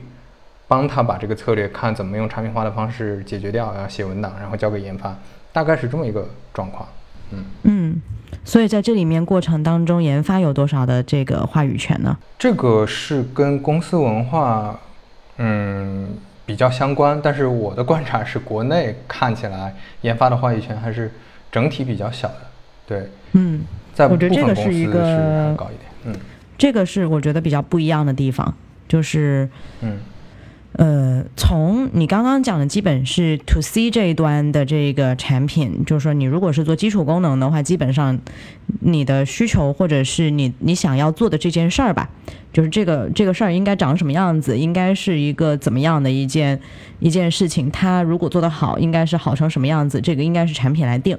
[0.73, 5.15] 帮他把这个策略看怎么用产品化的方式解决掉，然后写文档，然后交给研发，
[5.51, 6.89] 大概是这么一个状况。
[7.29, 8.01] 嗯嗯，
[8.43, 12.17] 所以在这里面过程当中，研发有多少的这个话语权呢？
[12.39, 14.79] 这个是跟公司文化
[15.37, 16.09] 嗯
[16.43, 21.11] 比较相关，但是我的观察是，国内看起来研发的话语权还是
[21.51, 22.37] 整体比较小的。
[22.87, 23.61] 对，嗯，
[23.93, 26.15] 在我觉得这个是一个高一点，嗯。
[26.57, 28.51] 这个是我觉得比较不一样的地方，
[28.87, 29.47] 就是，
[29.81, 29.99] 嗯，
[30.75, 38.19] 呃，从你刚刚讲的基本是 to C 这一端的这个产品，就是说你如果是做基础功能的话，基本上
[38.79, 42.09] 你的需求或者是你你想要做的这件事儿吧。
[42.51, 46.59] 就是这个这个事儿应该长什么样子，应该是一个怎么样的一件
[46.99, 47.69] 一件事情。
[47.69, 51.17] 它如果做得好，应该是好成什么样子，这个应该是产品来定。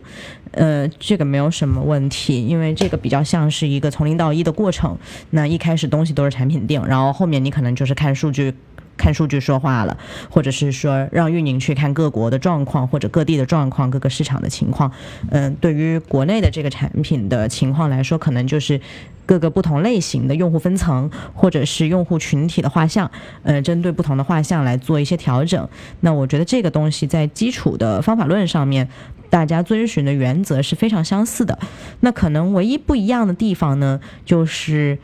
[0.52, 4.96] 呃，这个没有什么问题，因为这个比较像是一个从零到一的过程。
[5.30, 8.52] 那一开始东西都是产品定，然后后面你可能就是看数据。
[8.96, 9.96] 看数据说话了，
[10.30, 14.90] 或者是说让运营去看各国的状况或者各地的状况、各个市场的情况。
[15.30, 18.80] 嗯，对于国内的这个产品的情况来说，可能就是
[19.26, 23.10] 各个不同类型的用户分层，或者是用户群体的画像，
[23.42, 25.68] 呃，针对不同的画像来做一些调整。
[26.00, 28.88] 那我觉得这个东西在基础的方法论上面，
[29.28, 31.58] 大家遵循的原则是非常相似的。
[32.00, 34.98] 那可能唯一不一样的地方呢，就是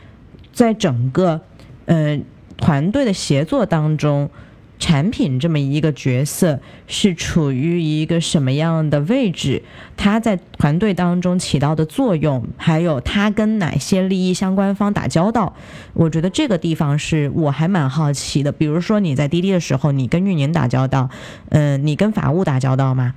[0.52, 1.40] 在整个，
[1.86, 2.20] 呃。
[2.60, 4.30] 团队的协作当中，
[4.78, 9.62] 产品这么一个角色是处于一个什么样的位置？
[9.96, 15.54] 它在团队当中起到的作用，还有它跟哪些利益相关方打交道？
[15.94, 18.52] 我觉得这个地方是我还蛮好奇的。
[18.52, 21.10] 比如说你在滴滴的时候，你跟运营打交道，
[21.48, 23.14] 嗯，你跟法务打交道吗？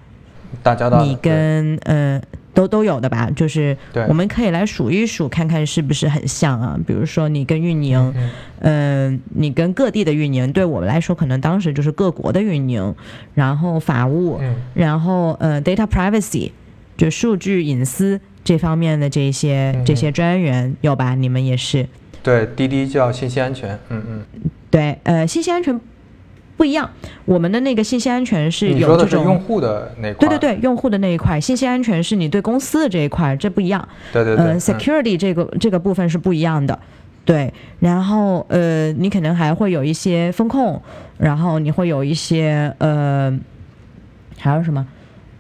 [0.61, 1.03] 打交道。
[1.03, 2.21] 你跟嗯。
[2.53, 3.75] 都都有的吧，就是
[4.07, 6.79] 我们可以来数一数，看看是不是很像啊。
[6.85, 8.13] 比如说你跟运营，
[8.59, 12.95] 嗯，你跟各地的运营，对我们来说可能当时就是各国的运营，
[13.33, 14.39] 然后法务，
[14.73, 16.51] 然后呃，data privacy，
[16.95, 21.15] 就数据隐私这方面的这些这些专员有吧？
[21.15, 21.87] 你们也是？
[22.21, 24.23] 对，滴滴叫信息安全，嗯嗯，
[24.69, 25.79] 对，呃，信息安全。
[26.55, 26.89] 不一样，
[27.25, 33.85] 我们的那个信息安全是有这种用户的那块，对对对，用户的那一块，信息安全是你对公司的这一块，这不一样。
[34.11, 36.77] 对对对，呃，security 这个这个部分是不一样的，
[37.25, 37.51] 对。
[37.79, 40.81] 然后呃，你可能还会有一些风控，
[41.17, 43.35] 然后你会有一些呃，
[44.37, 44.85] 还有什么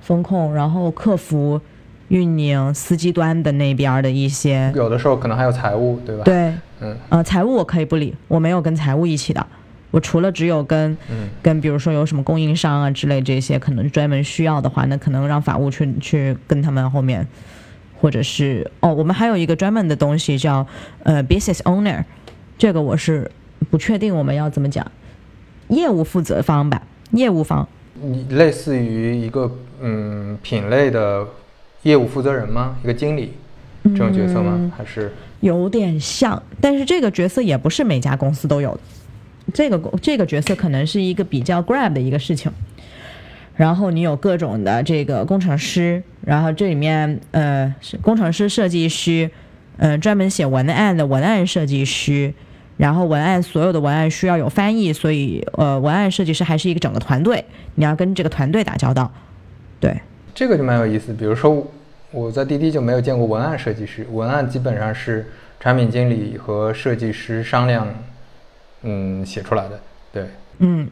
[0.01, 1.61] 风控，然后客服、
[2.07, 6.23] 运营、司机端的那边的一些，有的时候可能还有财务，对吧？
[6.23, 9.45] 对，嗯，呃，财务我可以不理，我没有跟财务一起的。
[9.93, 10.97] 我除了只有跟，
[11.43, 17.27] 跟比如说有什么供应商啊之类这些可能专门需要的话，那可能让法务去去跟他们后面，
[18.01, 20.65] 或者是哦，我们还有一个专门的东西叫
[21.03, 22.03] 呃 business owner，
[22.57, 23.29] 这个我是
[23.69, 24.91] 不确定我们要怎么讲，
[25.67, 26.81] 业务负责方吧，
[27.11, 27.69] 业务方，
[28.01, 31.27] 你类似于一个嗯品类的
[31.83, 32.77] 业务负责人吗？
[32.83, 33.33] 一个经理
[33.83, 34.71] 这种角色吗？
[34.75, 38.79] 还是有点像，但是这个角色也不是每家公司都有的。
[39.51, 42.51] 这个这个角色可能是一个比较 grab 的一个事情，
[43.55, 49.29] 然后你有各种的这个工程师，然后这里面呃是工程师、设计师，
[49.77, 52.33] 呃专门写文案的文案设计师，
[52.77, 57.43] 然后文案所有的文案需要有翻译，所以呃文案设计师还是一个整个团队，
[57.75, 59.11] 你要跟这个团队打交道。
[59.79, 59.99] 对，
[60.33, 61.13] 这个就蛮有意思。
[61.13, 61.67] 比如说
[62.11, 65.27] 我在滴滴就没有见过文案设计师，文案基本上是
[65.59, 67.87] 产品经理和设计师商量。
[68.83, 69.79] 嗯写出来的。
[70.11, 70.27] 对，
[70.59, 70.87] 嗯，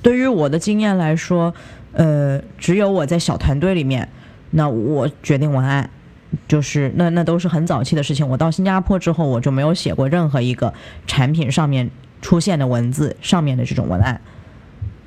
[0.00, 1.52] 对于我的经验来说，
[1.92, 4.08] 呃，只有我在小团队里面，
[4.50, 5.90] 那我决定文案，
[6.46, 8.28] 就是那那都是很早期的事情。
[8.28, 10.72] 我到新加坡之后，我就没有写过任何一个
[11.06, 11.90] 产品上面
[12.22, 14.20] 出现的文字上面的这种文案，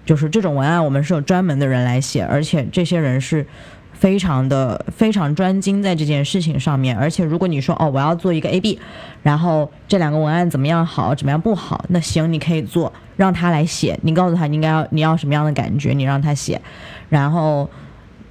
[0.06, 3.46] 就是这种文案我们是有专门的人来写，而且这些人是。
[3.94, 8.80] 非常的非常专精在这件事情上面，而且如果你说哦，我要做一个 A B，
[9.22, 16.62] 然后这两个文案怎么样好，怎么样不好，那行，你可以做，让他来写，你告诉他你应该要你要什么样的感觉，你让他写，
[17.10, 17.70] 然后。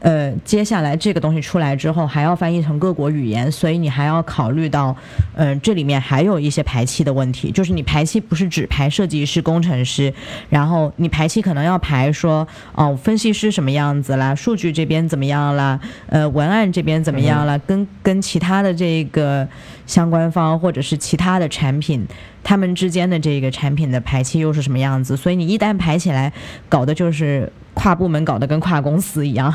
[0.03, 4.97] 呃，接下来这个东西出来之后，还要翻译成各国语言，所以你还要考虑到，
[5.37, 10.13] 嗯，这里面还有一些排期的问题，就是你排期不是只排设计师、工程师，
[10.51, 12.45] 然后你排期可能要排说，
[12.75, 15.79] 哦，分析师什么样子啦，数据这边怎么样啦，
[16.09, 19.47] 呃，文案这边怎么样啦，跟跟其他的这个
[19.87, 22.05] 相关方或者是其他的产品，
[22.43, 25.17] 他们之间的这个产品的排期又是什么样子？
[25.17, 26.33] 所以你一旦排起来，
[26.69, 29.55] 搞的就是跨部门搞得跟跨公司一样。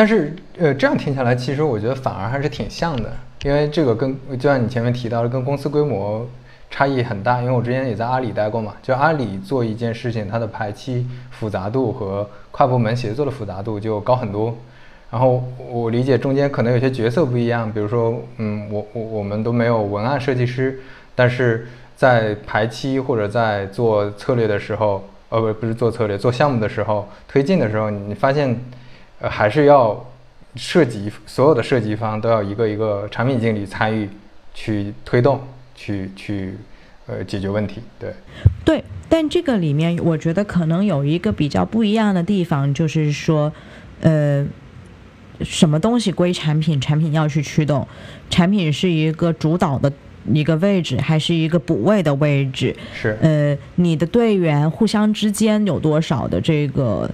[0.00, 6.26] 但是，呃，这样听下来，其实我觉得反而还是挺像的，因为这个跟就像你前面提到的，跟公司规模
[6.70, 7.42] 差异很大。
[7.42, 14.56] 因为我之前也在阿里待过嘛，就阿里做一件事情，它的排期复杂度和跨部门协作的复杂度就高很多。
[15.10, 20.80] 然后我理解中间可能有些角色不一样，比如说，嗯，我我我们都没有文案设计师，
[21.14, 28.58] 但是在排期或者在做策略的时候，呃，不不是做策略，做项目的时候，推进的时候，你发现。
[29.20, 30.04] 呃，还是要
[30.56, 34.08] 涉及所有的设计方都要一个一个产品经理参与
[34.52, 35.40] 去推动，
[35.74, 36.54] 去去
[37.06, 37.80] 呃解决问题。
[37.98, 38.12] 对，
[38.64, 43.52] 对，但这个里面我觉得可能有一个比较不一样的地方，就是说，
[44.00, 44.44] 呃，
[45.42, 47.86] 什么东西归产品，产品要去驱动，
[48.30, 49.92] 产品是一个主导的
[50.32, 52.74] 一个位置，还是一个补位的位置？
[52.94, 57.08] 是，呃，你的队员互相之间有多少的这个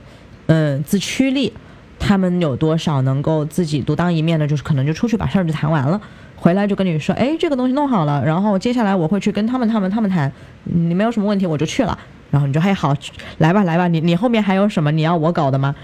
[0.46, 1.52] 呃自驱力？
[1.98, 4.46] 他们有多少能够自己独当一面的？
[4.46, 6.00] 就是可能就出去把事儿就谈完了，
[6.36, 10.30] 回来就跟你说，哎，这个东西弄好了，然后接下来我会去跟他们、他们、他们谈，
[10.64, 11.98] 你没有什么问题，我就去了。
[12.30, 12.94] 然后你就还好，
[13.38, 15.74] 来吧，来吧，你你后面还有什么你要我搞的吗？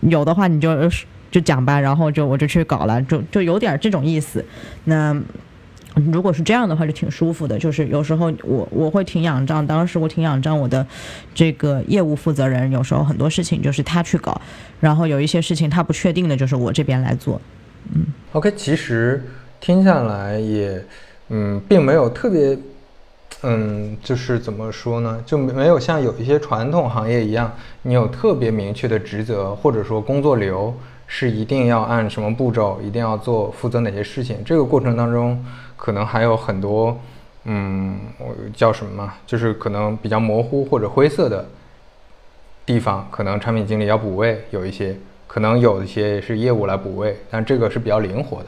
[0.00, 0.88] 有的话你就
[1.30, 4.44] 就讲吧，然后就我就去搞了，就就有点这种意思。
[4.84, 5.16] 那。
[6.12, 7.58] 如果是这样的话，就挺舒服的。
[7.58, 10.86] 就是有时候我我会挺仰仗，当时我挺仰仗我的
[11.34, 12.70] 这个业务负责人。
[12.70, 14.38] 有时候很多事情就是他去搞，
[14.78, 17.40] 然后有一些事情他不确定的，就是我这边来做。
[17.94, 19.24] 嗯，OK，其实
[19.58, 20.84] 听下来也，
[21.30, 22.58] 嗯，并没有特别，
[23.42, 27.50] 嗯，就是怎么说呢，就没有像有一些传统行业一样，
[27.82, 30.74] 你有特别明确的职责或者说工作流
[31.06, 34.42] 是一定要按什么步骤，一定要做负责哪些事情。
[34.44, 35.44] 这个过程当中。
[35.78, 36.98] 可能还有很多，
[37.44, 37.98] 嗯，
[38.54, 39.14] 叫什么嘛？
[39.26, 41.46] 就是可能比较模糊或者灰色的
[42.64, 44.96] 地方，可能产品经理要补位，有一些，
[45.26, 48.46] 可能有一些是业务来补位，但这个是比较灵活的。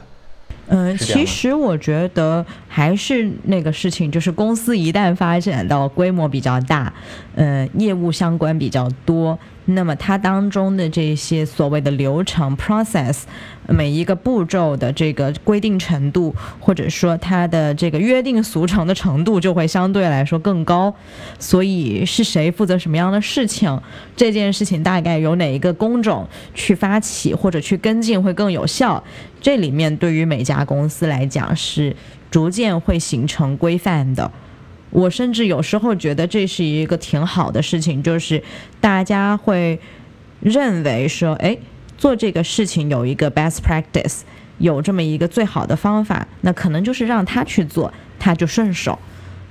[0.69, 6.91] 嗯，其实我觉得还是那个事情，就是公司一旦发展到规模比较大，
[7.35, 9.37] 嗯，业务相关比较多。
[9.69, 13.21] 那么它当中的这些所谓的流程 process，
[13.67, 20.93] 每一个步骤的这个规定程度，或者说它的这个约定俗成的程度，就会相对来说更高。
[21.37, 23.79] 所以是谁负责什么样的事情，
[24.15, 29.03] 这件事情大概由哪一个工种去发起或者去跟进会更有效。
[29.39, 31.95] 这里面对于每家公司来讲是
[32.31, 34.31] 逐渐会形成规范的。
[34.91, 38.41] 我甚至有时候觉得这是一个挺好的事情，就是
[38.81, 39.79] 大家会
[40.39, 41.57] 认为说，哎，
[41.97, 44.21] 做这个事情有一个 best practice，
[44.57, 48.97] 有这么一个最好的方法，那可能就是让他去做，他就顺手。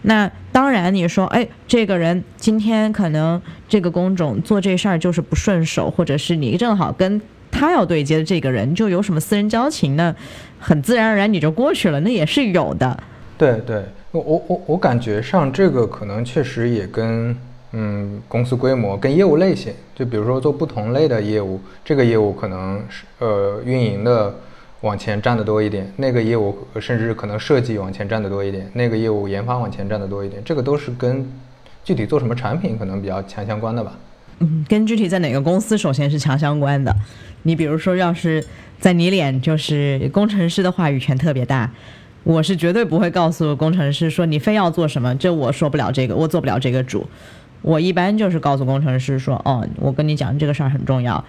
[0.03, 7.21] 那当然你说，哎，这个人今天可能这个工种做这事儿就是不顺手，或者是你正好跟
[7.51, 10.15] 他要对接的这个人就有什么私人交情呢？
[10.59, 13.03] 很自然而然你就过去了，那也是有的。
[13.37, 13.85] 对对。
[14.21, 17.37] 我我我感觉上这个可能确实也跟
[17.73, 24.35] 嗯公司规模跟业务类型，就比如说做不同类的业务，这个业务可能是呃运营的
[24.81, 31.27] 往前站的多一点，那个业务甚至可能设计往前站的多一点，那个业务研发往前站的多一点，这个都是跟
[31.85, 33.93] 具体做什么产品可能比较强相关的吧。
[34.41, 36.95] 嗯，跟具体在哪个公司首先是强相关的。
[37.43, 38.45] 你比如说要是
[38.79, 41.71] 在你脸，就是工程师的话语权特别大。
[42.25, 47.07] 我是绝对不会告诉工程师说你非要做什么，这我说不了这个，我做不了这个主。
[47.63, 51.25] 我一般就是告诉工程师说，哦，我跟你讲这个事儿很重要，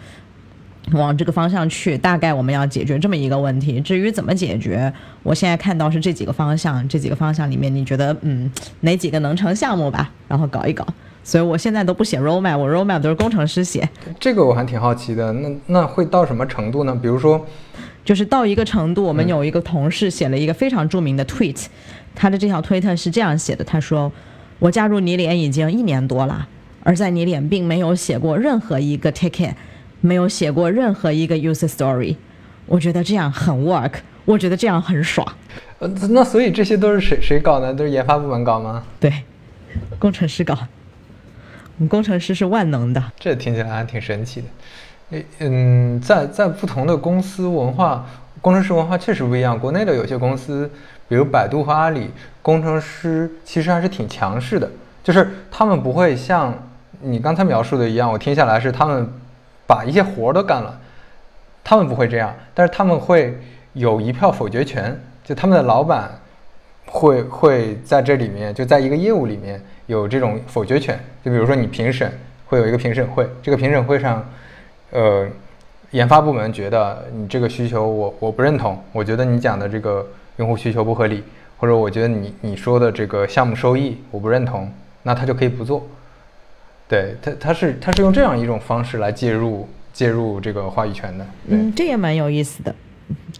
[0.92, 3.82] 往这个方向去，大概我们要解决这么一个问题。
[3.82, 10.12] 至于怎么解决，我现在看到是这几个方向，这几个方向里面，你觉得嗯哪几个能成项目吧？
[10.28, 10.86] 然后搞一搞。
[11.24, 13.88] 所以我现在都不写 roadmap，我 roadmap 都是工程师写。
[14.20, 16.98] 这个我还挺好奇的，那那会到什么程度呢？
[17.00, 17.46] 比如说，
[18.06, 21.66] 就是到一个程度，我们有一个同事写了一个非常著名的 tweet，
[22.16, 24.12] 他的这条推特是这样写的：他说，
[24.60, 26.48] 我加入你脸已经一年多了，
[26.84, 29.54] 而在你脸并没有写过任何一个 ticket。
[30.02, 32.16] 没有写过任何一个 user story，
[32.68, 35.28] 我觉得这样很 work，我觉得这样很爽。
[35.80, 37.74] 呃，那所以这些都是谁谁搞呢？
[37.74, 38.82] 都是研发部门搞吗？
[38.98, 39.12] 对，
[40.00, 40.58] 工程师搞。
[41.78, 43.12] 我们工程师是万能的。
[43.20, 44.48] 这听起来还挺神奇的。
[45.12, 48.06] 诶，嗯，在在不同的公司文化，
[48.42, 49.60] 工程师文化确实不一样。
[49.60, 50.70] 国内的有些公司，
[51.08, 54.70] 比如百度和阿里，工程师其实还是挺强势的，
[55.04, 56.54] 就是他们不会像
[57.02, 59.08] 你刚才描述的一样，我听下来是他们。
[59.70, 60.80] 把一些活儿都干了，
[61.64, 63.38] 他们不会这样，但是他们会
[63.74, 66.10] 有一票否决权，就他们的老板
[66.88, 71.00] 会会在这里面，就在一个业务里面有这种否决权。
[71.24, 72.12] 就比如说你评审
[72.48, 74.28] 会有一个评审会，这个评审会上，
[74.92, 75.28] 呃，
[75.92, 81.24] 研发部门觉得你这个需求我我不认同，我觉得你讲的这个用户需求不合理，
[81.58, 84.72] 或者我觉得你你说的这个项目收益我不认同，
[85.04, 85.88] 那他就可以不做。
[86.88, 91.26] 对他，他是他是用这样一种方式来介入介入这个话语权的。
[91.48, 92.74] 嗯，这也蛮有意思的，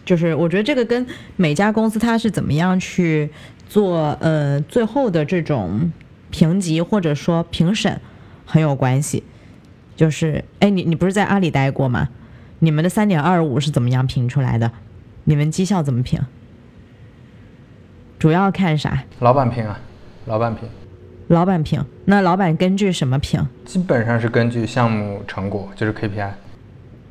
[0.04, 3.28] 就是我觉得这个跟每家公司它是怎么样去
[3.68, 5.90] 做呃最后的这种
[6.30, 8.00] 评级或者说评审
[8.46, 9.24] 很有关系。
[10.00, 12.08] 就是哎，你你不是在阿里待过吗？
[12.60, 14.72] 你们的三点二五是怎么样评出来的？
[15.24, 16.18] 你们绩效怎么评？
[18.18, 19.04] 主要看啥？
[19.18, 19.78] 老板评啊，
[20.24, 20.66] 老板评。
[21.28, 23.46] 老板评，那老板根据什么评？
[23.66, 26.30] 基本上是根据项目成果，就是 KPI。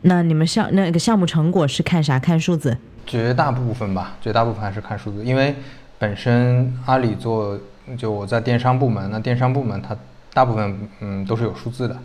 [0.01, 2.17] 那你们项那个项目成果是看啥？
[2.17, 2.75] 看数字？
[3.05, 5.53] 绝大部分吧，绝大部分还是看数字，因为
[5.99, 7.55] 本身阿里做，
[7.95, 9.95] 就我在电商部门，那电商部门它
[10.33, 11.95] 大部分嗯都是有数字的，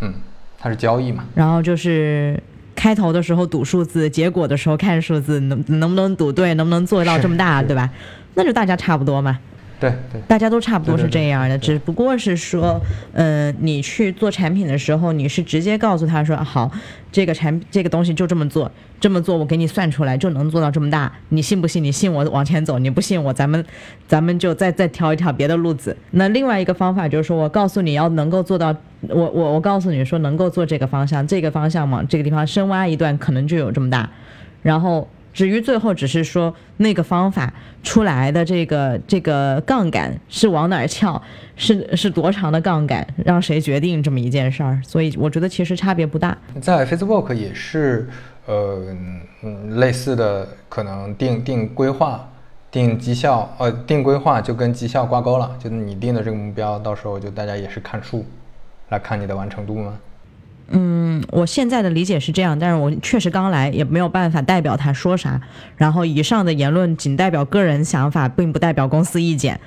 [0.00, 0.14] 嗯，
[0.58, 1.24] 它是交易嘛。
[1.34, 2.42] 然后就是
[2.74, 7.90] 开头的时候赌数字，结果的时候看数字，能能不能赌对，能不能做到这么大，对吧？
[8.34, 9.38] 那就大家差不多嘛。
[9.80, 12.80] 对对，大家都差不多是这样的，只不过是说，
[13.12, 16.70] 嗯，你去做产品的时候，你是直接告诉他说，好，
[17.12, 21.84] 这个产这个东西就这么做，这么做我给你算出来就能做到这么大，你信不信？
[21.84, 23.64] 你信我往前走，你不信我，咱们
[24.08, 25.96] 咱们就再再挑一条别的路子。
[26.10, 28.74] 那另外一个方法就是说我告诉你要能够做到，
[29.08, 34.10] 我我我告诉你说能够做这个方向，这个方向嘛，这个地方深挖一段可能就有这么大，
[34.62, 35.08] 然后。
[35.32, 37.52] 至于最后只是说那个方法
[37.82, 41.20] 出来的这个这个杠杆是往哪儿翘，
[41.56, 44.80] 是是多长的杠杆，让谁决定这么一件事儿？
[44.84, 46.36] 所以我觉得其实差别不大。
[46.60, 48.08] 在 Facebook 也是，
[48.46, 48.94] 呃，
[49.42, 52.28] 嗯，类似的可能定定规划、
[52.70, 58.24] 定绩效，呃，定规划就跟绩效挂钩了，就你定的这个目标，到时候就大家也是看数，
[58.88, 59.98] 来看你的完成度吗？
[60.70, 65.40] 嗯，我现在的理解是这样，但是我确实刚来，也没有办法代表他说啥。
[65.76, 69.60] 然后以上的言论仅代表个人想法，并不代表公司意见。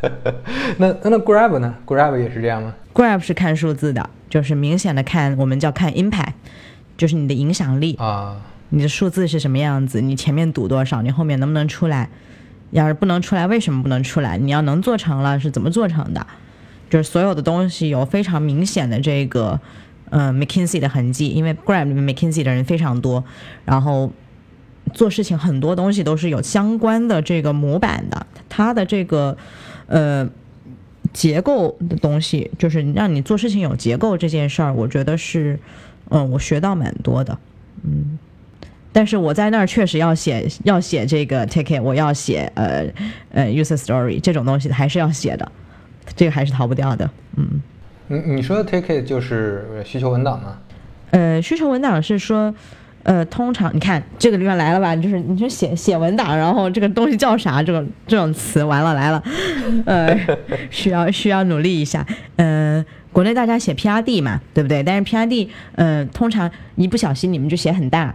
[0.78, 6.32] 那那 Grab 呢？Grab 也是这样吗？Grab 是看数字的，就是明显的看，我们叫看 impact，
[6.96, 8.36] 就是你的影响力啊，
[8.70, 12.08] 你的数字是什么样子，你前面赌多少，你后面能不能出来？
[12.70, 14.36] 要是不能出来，为什么不能出来？
[14.36, 16.26] 你要能做成了，是怎么做成的？
[16.90, 19.60] 就是所有的东西有非常明显的这个，
[20.10, 23.24] 呃，McKinsey 的痕迹，因为 Grab 里面 McKinsey 的人非常多，
[23.64, 24.12] 然后
[24.92, 29.36] 做事情很多东西都是有相关的这个模板的，它的这个
[29.86, 30.28] 呃
[31.12, 35.58] 结构的东西，就是让你做事情有结构这件事儿，我觉得是，
[36.10, 37.38] 嗯，我学到蛮多的，
[37.82, 38.18] 嗯，
[38.92, 42.86] 但是我在那儿确实要写要写这个 ticket，我要写呃
[43.32, 45.50] 呃 user story 这种东西还是要写的。
[46.16, 47.62] 这个还是逃不掉的，嗯。
[48.06, 50.58] 你你说的 take it 就是需求文档吗？
[51.10, 52.54] 呃，需求文档是说，
[53.02, 57.62] 呃，通常你看这个地方来了吧，就是你说写写文档，然后这个东西叫啥？
[57.62, 59.22] 这种这种词完了来了，
[59.86, 60.14] 呃，
[60.70, 62.06] 需要需要努力一下。
[62.36, 64.82] 嗯，国内大家写 P R D 嘛，对不对？
[64.82, 68.14] 但是 P R D，嗯，通常一不小心你们就写很大。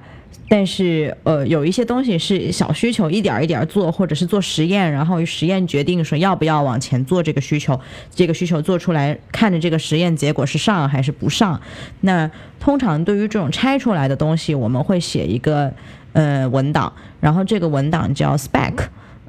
[0.52, 7.80] 但是，呃，有一些东西是小需求，一点一点做，或者是做实验，然后实验决定说要不要往前做这个需求，
[8.16, 11.62] 这个需求做出来，看着这个实验结果是上还是不上。
[12.02, 15.72] 那通常对于这种拆出来的东西，我们会写一个
[16.14, 18.74] 呃文档，然后这个文档叫 spec，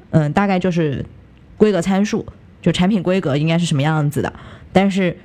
[0.09, 1.05] 嗯，大概就是
[1.55, 2.25] 规格参数，
[2.63, 4.33] 就产品规格应该是什么样子的。
[4.73, 5.15] 但是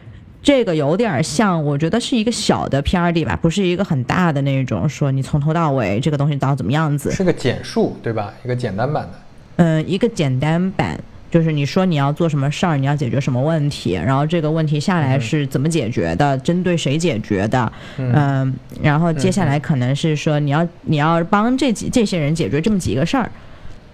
[0.47, 7.11] 这个有点像，我觉得是一个小的 PRD 吧，不是一个很大的那种，说你从头到尾这个东西到怎么样子。
[7.11, 8.33] 是个简述，对吧？
[8.45, 9.19] 一个简单版的。
[9.57, 10.97] 嗯，一个简单版，
[11.33, 23.29] 就是你说你要做什么事儿，你要解决什么问题，然后这个问题下来是怎么解决的，针对谁解决的，嗯，然后接下来可能是说你要你要帮这几这些人解决这么几个事儿，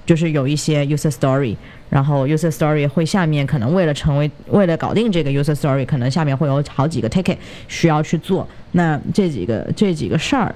[0.05, 1.57] 就是有一些 user story，
[1.93, 7.37] 然后 user story 会下面可能为了成为为了搞定这个 user story，可能下面会有好几个 ticket
[7.69, 10.55] 需要去做，那这几个这几个事儿，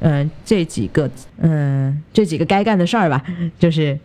[0.00, 1.08] 嗯，这几个
[1.38, 3.22] 嗯这几个该干的事儿吧，
[3.60, 3.96] 就是。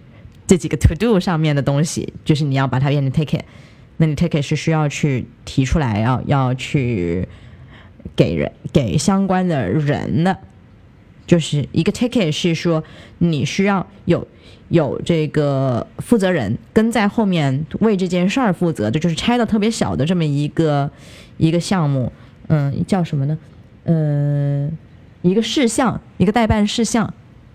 [0.49, 3.41] 这几个 to do 上面的东西，就是你要把它变成 ticket，
[3.97, 7.27] 那你 ticket 是需要去提出来，要要去
[8.15, 10.37] 给人给相关的人的，
[11.27, 12.83] 就是一个 ticket 是说
[13.19, 14.25] 你需要有
[14.69, 20.89] 有这个负责人跟在后面为这件事儿负责的，就是拆的特别小的这么一个
[21.37, 22.11] 一个项目，
[22.47, 23.37] 嗯，叫什么呢？
[23.83, 24.75] 嗯，
[25.21, 27.13] 一个事项，一个代办事项，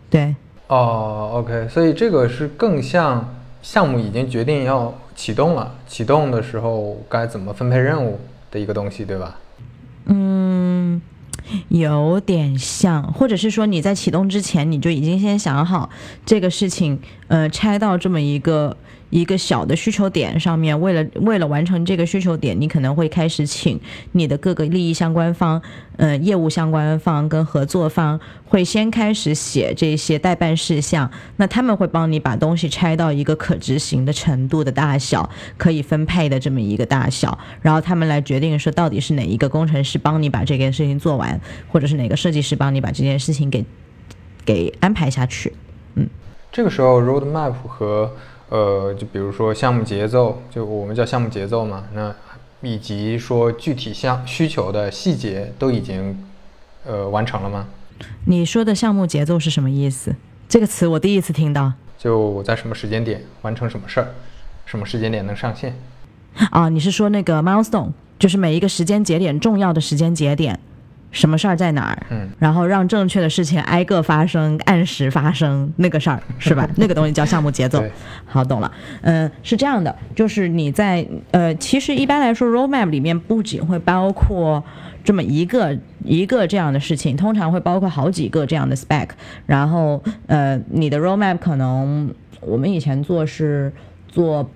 [0.08, 0.36] 对。
[0.68, 8.18] 哦，OK，所以这个是更像项目已经决定要启动了，启动的时候该怎么分配任务
[8.50, 9.38] 的一个东西，对吧？
[10.06, 11.02] 嗯，
[11.68, 15.90] 有点像，或者是说你在启动之前你就已经先想好
[16.24, 18.76] 这个事情，呃，拆到这么一个。
[19.12, 23.78] 一个小的需求点上面，为了为了完成这个需求点，你可能会开始请
[24.12, 25.60] 你的各个利益相关方，
[25.98, 41.38] 嗯，业务相关方跟合作方会先开始写这些代办事项，那他们会帮你把东西拆到一个可执行的程度的大小，可以分配的这么一个大小，然后他们来决定说到底是哪一个工程师帮你把这件事情做完，
[41.68, 43.62] 或者是哪个设计师帮你把这件事情给
[44.46, 45.52] 给安排下去，
[45.96, 46.08] 嗯，
[46.50, 48.10] 这个时候 roadmap 和
[48.52, 52.14] 呃，就比如说项目节奏，就我们叫项目节奏嘛，那
[52.60, 56.22] 以及说具体项需求的细节都已经
[56.84, 57.66] 呃完成了吗？
[58.26, 60.14] 你说的项目节奏是什么意思？
[60.50, 61.72] 这个词我第一次听到。
[61.96, 64.08] 就我在什么时间点完成什么事儿，
[64.66, 65.74] 什么时间点能上线？
[66.50, 70.60] 啊，你是说那个 milestone，就是每一个时间节点重要的时间节点。
[71.12, 72.06] 什么事儿在哪儿？
[72.10, 76.68] 嗯，然后让正确的事情挨个发生，按时发生那个事儿是吧？
[76.76, 77.84] 那个东西叫项目节奏。
[78.26, 78.72] 好，懂了。
[79.02, 84.64] 嗯，是这样的，就是你在呃，其实一般来说，roadmap 里面不仅会包括
[85.04, 89.08] 这么一个一个这样的事情，通常会包括好几个这样的 spec。
[89.46, 93.72] 然后呃，你的 roadmap 可能我们以前做是
[94.08, 94.50] 做。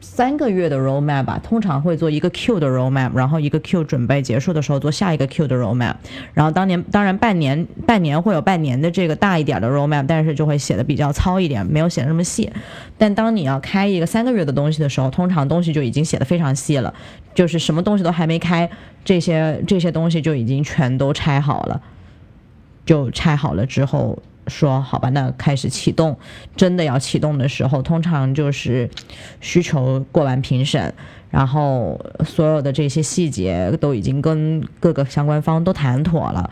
[0.00, 5.94] 三个月的 roadmap 吧，通常会做一个 Q 的 roadmap，然后一个 Q 准备结束的时候做下一个 Q 的 roadmap，
[6.32, 12.50] 然后当年当然半年半年会有半年的这个大一点的 roadmap，但是就会写的比较糙一点，没有写的那么细。
[12.96, 16.94] 但当你要开一个三个月的东西的时候，通常东西就已经写的非常细了，
[17.34, 18.70] 就是什么东西都还没开，
[19.04, 21.82] 这些这些东西就已经全都拆好了，
[22.84, 24.18] 就拆好了之后。
[24.46, 26.16] 说好吧，那开始启动。
[26.56, 28.88] 真的要启动的时候，通常就是
[29.40, 30.92] 需求过完评审，
[31.30, 36.50] 然后所有的这些细节都已经跟各个相关方都谈妥了。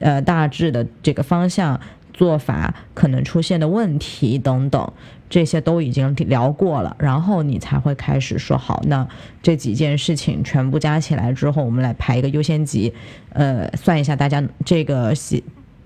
[0.00, 1.80] 呃，大致的这个方向、
[2.12, 4.92] 做法可能出现的问题等等，
[5.30, 6.96] 这些都已经聊过了。
[6.98, 9.06] 然后你才会开始说好，那
[9.40, 12.92] 这几件事情全部加起来之后，我们来排一个优先级。
[13.28, 15.14] 呃，算一下大家这个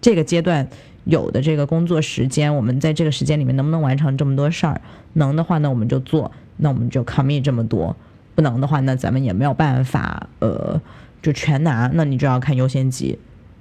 [0.00, 0.66] 这个阶段。
[1.08, 4.78] 有的这个工作时间，我们在这个时间里面能不能完成这么多事儿？
[5.14, 7.96] 能的话，那我们就做，那我们就 commit 这么多；
[8.34, 10.78] 不能的话，那咱们也没有办法，呃，
[11.22, 11.90] 就全拿。
[11.94, 13.18] 那你就要看优先级。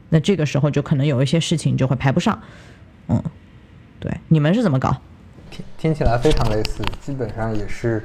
[0.09, 2.37] 那这个时候就可能有一些事情就会排不上。
[3.07, 3.23] 嗯，
[4.01, 4.97] 对，你们是怎么搞？
[5.49, 8.03] 听听起来非常类似，基本上也是，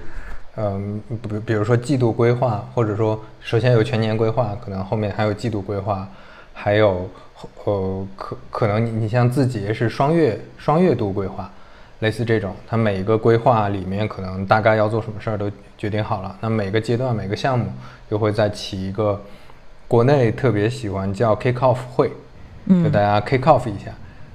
[0.55, 6.09] 嗯，比比如说季度规划，或者说首先有全年规划，可能后面还有季度规划，
[6.53, 7.11] 还有。
[7.65, 11.51] 呃，可可能你你像字节是双月双月度规划，
[12.01, 16.37] 类似这种，它每一个规划里面可能大概要做什么事儿都决定好了。
[16.41, 17.67] 那每个阶段每个项目
[18.09, 19.21] 又会再起一个，
[19.87, 22.11] 国内特别喜欢叫 kick off 会，
[22.69, 23.93] 就大家 kick off 一下，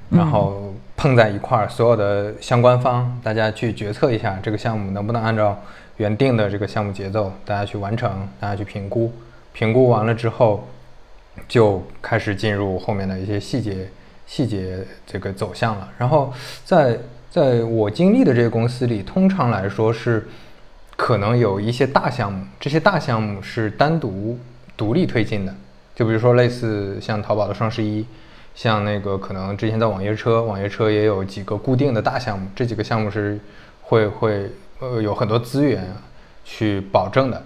[0.09, 5.57] 然后碰在一块儿，所有的相关方大家去决策一下这个项目能不能按照
[5.97, 9.11] 原定的这个项目节奏，大家去完成，大家去评估，
[9.53, 10.67] 评估完了之后。
[11.47, 13.89] 就开始进入后面的一些细节
[14.25, 15.89] 细节这个走向了。
[15.97, 16.33] 然后
[16.65, 16.97] 在
[17.29, 20.27] 在我经历的这些公司里，通常来说是
[20.95, 24.37] 可能有一些大项目，这些大项目是单独
[24.75, 25.53] 独立推进的。
[25.95, 28.05] 就比如说类似像淘宝的双十一，
[28.53, 33.39] 像那个可能之前在网约车，网约车也有几个固定的大项目，这几个项目是
[33.81, 35.91] 会会呃有很多资源
[36.43, 37.43] 去保证的。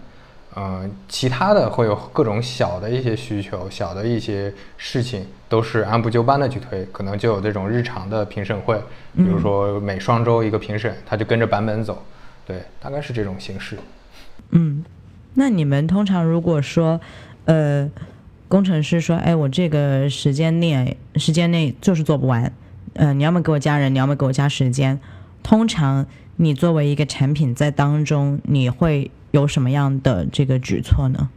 [0.54, 8.76] 呃，其他的会有各种小的一些需求，小的一些事情都是按部就班的去推，可能就有这种日常的评审会，
[9.16, 12.04] 比如说每双周一个评审，他就跟着版本走，
[12.46, 13.78] 对，大概是这种形式。
[14.50, 14.84] 嗯，
[15.36, 17.00] 那你们通常如果说，
[17.46, 17.90] 呃，
[18.50, 22.52] 工程师说，哎，我这个时间内时间内就是做不完，
[22.96, 25.00] 呃，你要么给我加人，你要么给我加时间，
[25.42, 31.30] 通常你作为一个产品在当中，你会有什么样的这个举措呢？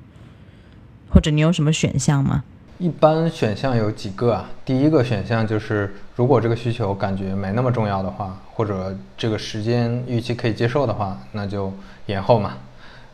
[1.10, 2.44] 或者你有什么选项吗？
[2.78, 4.50] 一般选项有几个啊？
[4.64, 11.72] 第一个选项就是，如果这个需求感觉没那么重要的话，或者这个时间预期可以接受的话，那就
[12.06, 12.54] 延后嘛。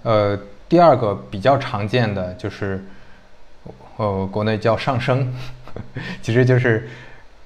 [0.03, 2.83] 呃，第二个比较常见的就是，
[3.99, 5.31] 呃，国内叫上升，
[6.22, 6.89] 其实就是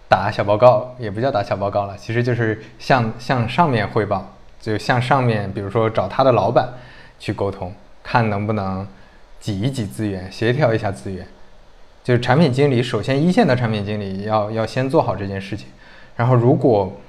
[0.09, 6.69] 打小报告，也不叫打小报告了，其实就是向向上面汇报，就向上面，比如说找他的老板
[7.25, 7.73] 去沟通，
[8.03, 8.87] 看能不能
[9.41, 11.27] 挤一挤资源，协调一下资源。
[12.03, 15.69] 就是产品经理，首先一线的产品经理要要先做好这件事情，
[16.17, 17.01] 然后如果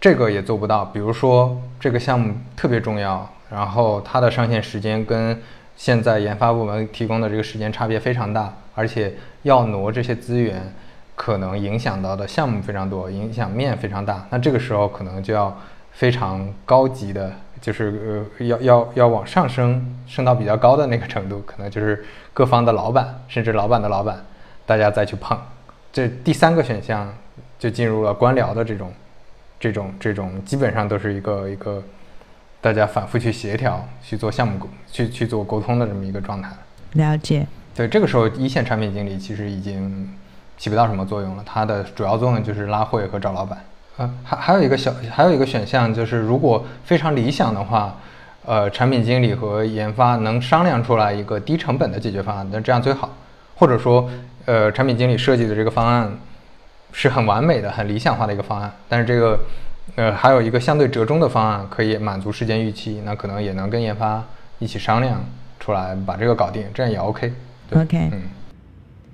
[0.00, 3.28] 这个也做不到，比如说这个项目特别重要。
[3.50, 5.36] 然后它的上线时间跟
[5.74, 10.72] 现在研发部门提供的这个时间差别非常大，而且要挪这些资源，
[11.16, 14.24] 可能影响到的项目非常多，影响面非常大。
[14.30, 15.58] 那这个时候可能就要
[15.90, 24.24] 非常高级的，就是呃要要要往上升，升到比较高的那个程度，可能就是各方的老板，甚至老板的老板，
[24.66, 25.38] 大家再去碰。
[25.92, 27.12] 这第三个选项
[27.58, 28.92] 就进入了官僚的这种
[29.58, 31.82] 这种这种，基本上都是一个一个。
[32.60, 34.58] 大家反复去协调，去做项目，
[34.90, 36.50] 去去做沟通的这么一个状态。
[36.94, 37.46] 了解。
[37.72, 40.12] 对，这个时候一线产品经理其实已经
[40.56, 43.64] 起不到什么作用了，它的主要作用就是拉会和找老板。
[43.98, 47.94] 呃，还还有一个小，还有一个选项就是，如果非常理想的话，
[48.46, 53.14] 呃，产品经理和研发能商量出来一个低成本的解决方案，那这样最好。
[53.56, 54.08] 或者说，
[54.46, 56.10] 呃，产品经理设计的这个方案
[56.92, 59.38] 是很完美的、很理想化的一个方案，但是这个。
[59.96, 64.22] 呃，还有一个相对折中的方案，可以满足时间预期，那可能也能跟研发
[64.58, 65.24] 一起商量
[65.58, 67.32] 出来，把这个搞定，这样也 OK。
[67.72, 68.24] OK，嗯，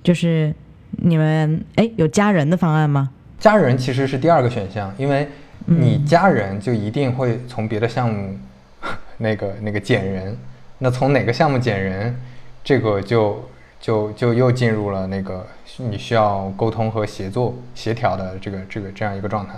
[0.03, 0.53] 就是
[0.91, 3.09] 你们哎有加人的方案吗？
[3.39, 5.27] 加人其实是第二个选项，因为
[5.65, 8.37] 你加人就一定会从别的项目
[9.17, 10.37] 那个那个减人，
[10.79, 12.15] 那从哪个项目减人，
[12.63, 15.45] 这个就就就又进入了那个
[15.77, 19.53] 你需要沟通和协作协调的这个这个这样一个状态。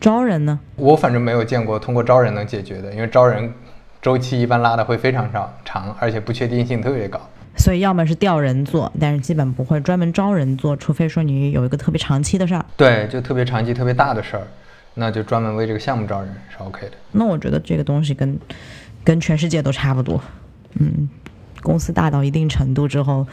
[0.00, 0.58] 招人呢？
[0.76, 3.52] 我反正没有见过通过招人能解决的，因为招人
[4.00, 7.20] 周期一般拉的会非常长，长而且不确定性特别高。
[7.58, 12.64] 所以要么是调人做，但是基本不会专门招人做，除非说你有一个特别长期的事儿。
[12.76, 14.46] 对，就特别长期、特别大的事儿，
[14.94, 16.92] 那就专门为这个项目招人是 OK 的。
[17.12, 18.38] 那我觉得这个东西跟
[19.04, 20.22] 跟全世界都差不多。
[20.78, 21.08] 嗯，
[21.62, 23.26] 公司大到一定程度之后，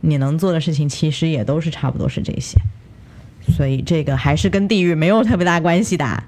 [0.00, 2.58] 你能做的事情其实也都是差不多是这些。
[3.54, 6.24] 所以这个还是跟地域没有特别大关系的。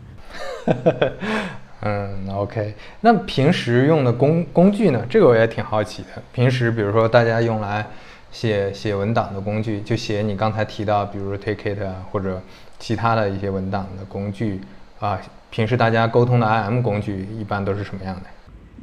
[1.81, 2.75] 嗯，OK。
[3.03, 5.05] 那平时用的工工具呢？
[5.09, 6.23] 这个我也挺好奇的。
[6.33, 7.87] 平时比如说大家用来
[8.33, 12.43] 写写文档的工具，就写你刚才提到，比如 Take It 啊，或者
[12.79, 14.61] 其他的一些文档的工具
[14.99, 15.21] 啊。
[15.51, 18.23] 平时大家沟通的 IM 工具一般都是什么样的？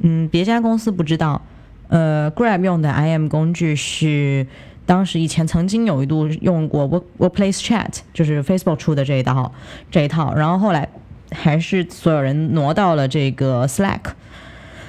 [0.00, 1.40] 嗯，别家公司不知道。
[1.88, 4.46] 呃，Grab 用的 IM 工具是。
[4.86, 9.52] 当时以前曾经有一度用过 Work Workplace Chat，就是 Facebook 出的这一套
[9.90, 10.88] 这一套，然后后来
[11.30, 14.00] 还是所有人挪到了这个 Slack，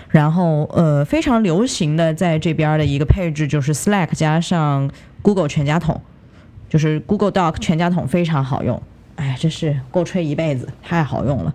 [0.10, 4.90] 然后呃非常流行的在这边的一个配置就是 Slack 加上
[5.22, 6.02] Google 全家桶，
[6.70, 8.82] 就是 Google Doc 全家桶非常好用，
[9.16, 11.54] 哎，真是够吹一辈子，太好用了。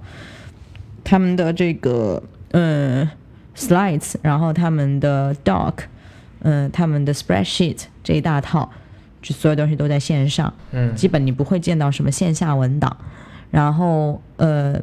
[1.04, 2.22] 他们的这个
[2.52, 3.08] 嗯
[3.56, 5.74] Slides，然后他们的 Doc。
[6.44, 8.68] 嗯，他们的 spreadsheet 这一大套，
[9.22, 12.96] 就所有东西都在线上，嗯，基本你不会见到什么线下文档。
[13.52, 14.82] 然后，呃，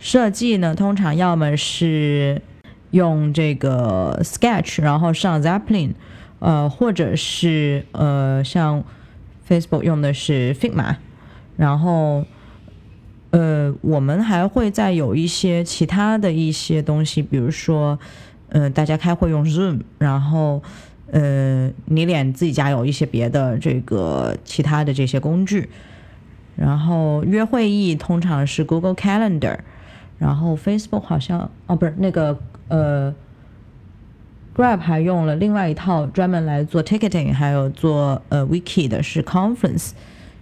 [0.00, 2.42] 设计呢，通常要么是
[2.90, 5.92] 用这个 Sketch，然后上 Zeppelin，
[6.40, 8.82] 呃，或者是呃，像
[9.48, 10.96] Facebook 用的是 Figma。
[11.56, 12.24] 然后，
[13.30, 17.96] 呃，我们还会再有一些其他的一些东西，比如说，
[18.48, 20.60] 嗯，大家开会用 Zoom，然后。
[21.10, 25.66] 呃，你脸自己家有一些别的这个其他的这些工具，
[26.58, 29.58] 然后约会议通常是 Google Calendar，
[30.18, 32.36] 然后 Facebook 好像哦不是那个
[32.66, 33.14] 呃
[34.56, 39.92] ，Grab 还用了另外一套专门来做 ticketing，还有做呃 Wiki 的是 Conference，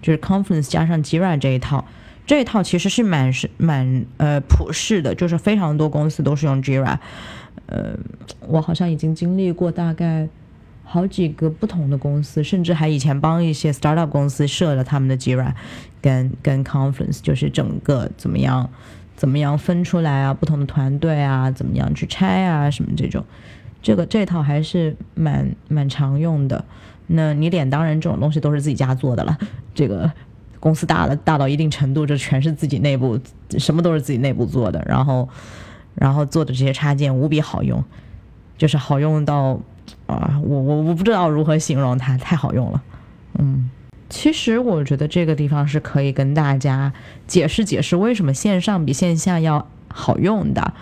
[0.00, 1.84] 就是 Conference 加上 Jira 这一套，
[2.26, 6.98] 这一套其实是蛮是蛮呃普世的，就是非常多公司都是用 Jira。
[7.66, 7.98] 呃，
[8.46, 10.28] 我好像已经经历过大概
[10.86, 15.52] 好几个不同的公司，甚至还以前帮一些 startup 公司设了他们的 Jira
[16.00, 18.70] 跟跟 Conference，就是整个怎么样
[19.16, 23.24] 怎么样分出来啊，不同的团队啊，怎么样去拆啊，什么这种，
[23.82, 26.64] 这个这套还是蛮蛮常用的。
[27.08, 29.36] 那你脸当然这种东西都是自己家做的了，
[29.74, 30.10] 这个。
[30.58, 33.20] 公司大了，大到一定程度，这全是自己内部，
[33.50, 34.82] 什么都是自己内部做的。
[34.88, 35.28] 然后，
[35.94, 37.84] 然后做的这些插件无比好用，
[38.56, 39.60] 就是好用到
[40.06, 42.82] 啊，我我我不知道如何形容它，太好用了。
[43.38, 43.70] 嗯，
[44.08, 46.92] 其实我觉得这个地方是可以跟大家
[47.26, 50.72] 解释解释为什么线上比线下要好用的，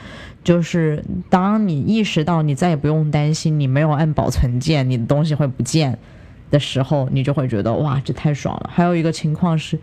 [0.43, 5.99] 就是当你意识到你再也不用担心你没有按保存键，你的东西会不见。
[6.51, 8.71] 的时候，你就会觉得哇，这太爽了。
[8.73, 9.77] 还有一个情况是，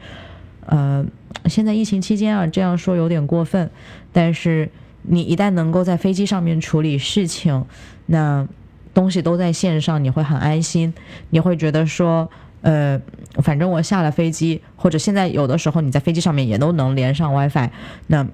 [0.65, 1.05] 呃，
[1.47, 3.69] 现在疫情期间啊，这样说有点过分，
[4.13, 4.69] 但是
[5.01, 7.65] 你一旦能够在飞机上面处理事情，
[8.05, 8.47] 那
[8.93, 10.93] 东西都在线上，你会很安心。
[11.29, 12.29] 你会觉得说，
[12.61, 12.99] 呃，
[13.35, 17.69] 反正我下了飞机，或者现在有的时候你在飞机上面也都能连上 WiFi，
[18.07, 18.27] 那。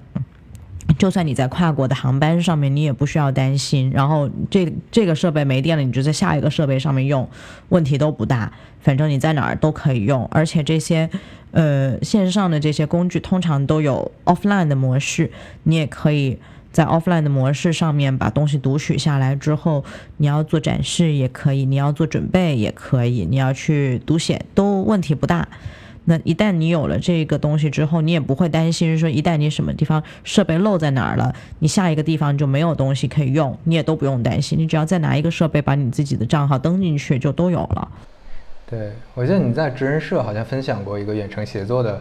[0.98, 3.90] 就算你在跨国的航班上面，你也不需要担心。
[3.94, 7.28] 然后这这个设备没电了，你就在下一个设备上面用，
[7.68, 8.50] 问题都不大。
[8.80, 10.26] 反正你在哪儿都可以用。
[10.30, 11.10] 而且这些
[11.50, 15.30] 呃线上的这些工具通常都有 offline 的模式，
[15.64, 16.38] 你也可以
[16.78, 19.84] 在 offline 的模式上面把东西读取下来之后，
[20.18, 25.48] 你要做展示也可以，你要做准备也可以，你要去读写都问题不大。
[26.04, 34.56] 那一旦你有了这个东西之后，你也不会担心说一旦你什么地方设备漏在哪儿了，你下一个地方就没有东西可以用，你也都不用担心。
[34.56, 37.88] 你只要再拿一个设备把你自己的账号登进去，就都有了。
[38.70, 42.00] 对，我记得你在职人社好像分享过一个远程协作的，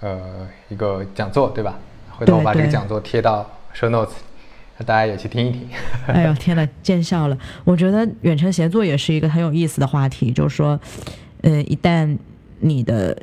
[0.00, 1.78] 呃，一个讲座，对吧？
[2.16, 4.12] 回头我把这个讲座贴到 show notes，
[4.84, 5.68] 大家也去听一听。
[6.06, 7.38] 哎呦天呐，见笑了！
[7.64, 10.80] 我觉得远程协作也是一个很有意思的话题，就是说，
[11.42, 12.18] 呃，一旦
[12.60, 13.16] 你的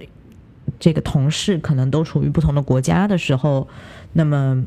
[0.80, 3.68] 这个同事可能都处于不同的国家的时候，
[4.14, 4.64] 那么，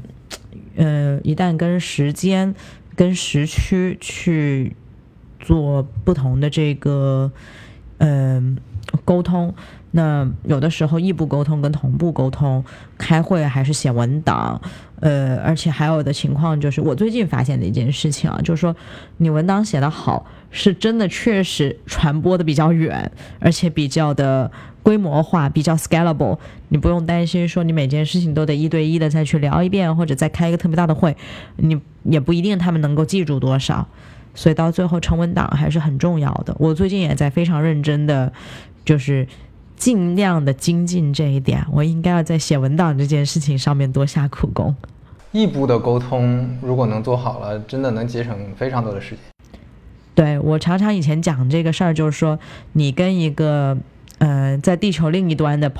[0.77, 2.55] 呃，一旦跟时间、
[2.95, 4.77] 跟时区去
[5.41, 7.33] 做不同的这个，
[7.99, 8.59] 嗯，
[9.05, 9.55] 沟通，
[9.93, 12.65] 那有的时候异步沟通跟同步沟通，
[12.99, 14.61] 开会还是写文档，
[15.01, 18.75] 呃，而且还有的情况就是我最近发现的一件事情啊，就是说
[19.19, 20.27] 你文档写得好。
[20.55, 26.39] 是真的，确实传播的比较远，而且比较的规模化，比较 scalable。
[26.69, 31.17] 你不用担心说你每件事情都得一对一的再去聊一遍，或者再开一个特别大的会，
[31.57, 33.89] 你也不一定他们能够记住多少。
[34.35, 36.55] 所以到最后成文档还是很重要的。
[36.59, 38.31] 我最近也在非常认真的，
[38.85, 39.27] 就是
[39.83, 41.67] 尽量的精进这一点。
[41.73, 44.73] 我应该要在写文档这件事情上面多下苦功。
[45.33, 49.19] 异步的沟通如果能做好了，真的能节省非常多的时间。
[50.15, 52.39] 对我常常以前讲这个事儿，就是说
[52.75, 53.77] 你跟一个
[54.19, 55.73] 呃在地球另一端的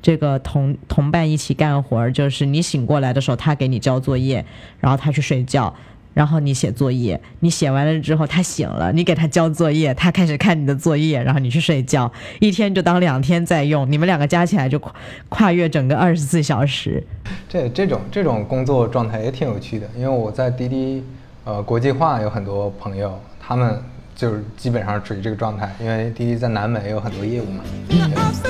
[0.00, 4.46] 这个同同伴一起干活，就是你醒过来的时候，他给你交作业，
[4.78, 5.74] 然后他去睡觉，
[6.12, 14.94] 然后你写作业，你写完了之后他醒了，你给他交作业，他开始看你的作业，然后你去睡觉，一天就当两天在用，你们两个加起来就跨
[15.28, 17.02] 跨越整个二十四小时。
[17.48, 21.04] 这这种这种工作状态也挺有趣的，因为我在滴滴
[21.44, 23.18] 呃国际化有很多朋友。
[23.42, 23.82] 他们
[24.14, 28.48] 就是基本上处于这个状态，因为滴滴在南美有很多业务嘛，挺有意思。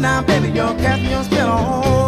[0.00, 1.99] now, baby, you're casting your spell on.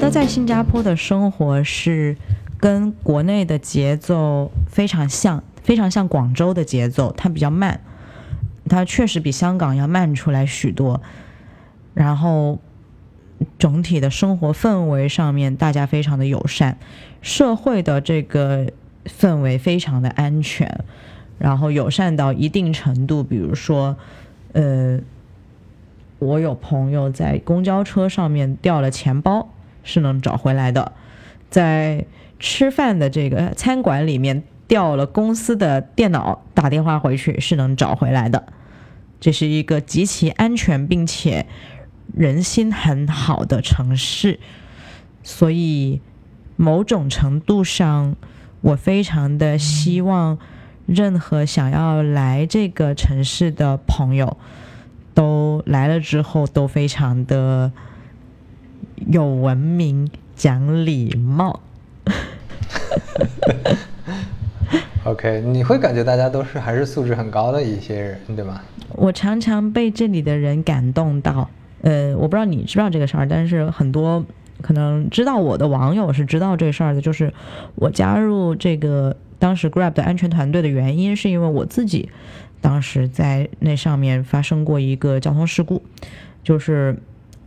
[0.00, 2.16] 得在新加坡的生活是
[2.58, 7.12] 跟国内的节奏非常像，非常像广州的节奏。
[7.14, 7.82] 它比较慢，
[8.66, 11.02] 它确实比香港要慢出来许多。
[11.92, 12.58] 然后
[13.58, 16.78] 整体的生活氛围上面，大家非常的友善，
[17.20, 18.72] 社会的这个
[19.04, 20.82] 氛围非常的安全，
[21.38, 23.22] 然后友善到一定程度。
[23.22, 23.94] 比如说，
[24.54, 24.98] 呃，
[26.18, 29.46] 我有朋友在公交车上面掉了钱包。
[29.82, 30.92] 是能找回来的，
[31.50, 32.06] 在
[32.38, 38.46] 吃饭的这个餐馆里面掉了公司的电脑，打电话回去是能找回来的。
[39.20, 41.46] 这是一个极其安全并且
[42.14, 44.40] 人心很好的城市，
[45.22, 46.00] 所以
[46.56, 48.16] 某种程度上，
[48.62, 50.38] 我非常的希望
[50.86, 54.38] 任何想要来这个城市的朋友，
[55.12, 57.72] 都来了之后都非常的
[59.06, 61.60] 有文明、讲礼貌。
[65.04, 68.60] OK，你会感觉大家都是还是素质很高的一些人，对吗？
[68.94, 71.48] 我常常被这里的人感动到。
[71.82, 74.24] 呃，我不知道你知不知道这个事儿，但是很多
[74.60, 77.00] 可能知道我的网友是知道这事儿的。
[77.00, 77.32] 就是
[77.76, 82.10] 我加入这个当时 Grab 的安全团队的原因，是因为我自己
[82.60, 85.82] 当时在那上面发生过一个交通事故，
[86.44, 86.98] 就是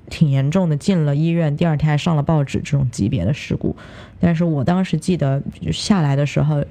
[0.09, 3.75] 挺严重的，进了医院，第二天还上了报纸这种级别的事故。
[4.19, 5.41] 但是我当时记得
[5.71, 6.63] 下来的时候。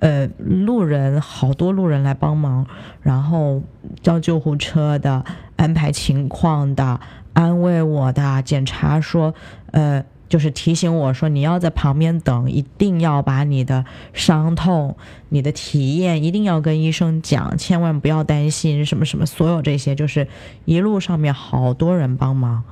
[0.00, 2.66] 呃，路人好多路人来帮忙，
[3.02, 3.62] 然后
[4.00, 5.22] 叫救护车的、
[5.56, 6.98] 安排情况的、
[7.34, 9.34] 安慰我的、检查说，
[9.72, 14.96] 呃，就是提醒我说你要在旁边等，一定要把你的伤痛、
[15.28, 20.26] 你的体验一定要跟医生讲，千万不要担心什么什么，所有这些就是
[20.64, 22.64] 一路上面好多人帮忙，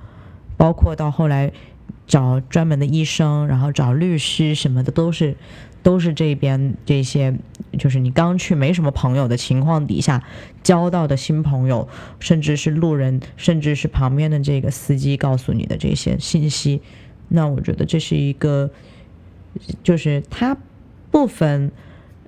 [0.56, 1.52] 包括到后来
[2.06, 5.36] 找专门的医生，然后找律师什么的都是。
[5.80, 7.38] 都是这边这些，
[7.78, 10.22] 就是你刚去没什么朋友的情况底下
[10.62, 11.88] 交到的新朋友，
[12.18, 16.82] 甚至是路人，甚至是旁边的这个司机告诉你的这些信息。
[17.28, 18.70] 那我觉得这是一个，
[19.82, 20.56] 就是他
[21.10, 21.70] 部分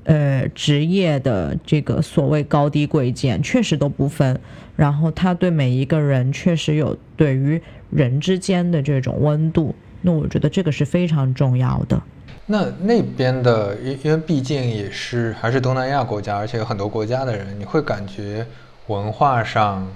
[0.05, 4.38] 呃职业的这个所谓高低贵贱，确实都不分。
[4.76, 9.74] 然后他对每一个人确实有对于人之间的这种温度。
[10.01, 12.03] 那我觉得这个是非常重要的。
[12.46, 18.44] 那那边的，因因为毕竟也是还是东南亚国家，而且有很多国家的人，你会感觉
[18.86, 19.86] 文化上、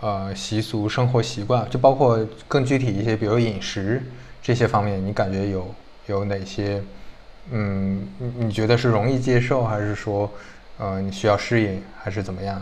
[0.00, 4.02] 呃习俗、生活习惯，就包括更具体一些，比如饮食
[4.50, 5.72] 这些方面，你感觉有
[6.08, 6.82] 有哪些？
[7.52, 10.28] 嗯，你你觉得是容易接受，还是说，
[10.76, 12.60] 呃，你需要适应，还是怎么样？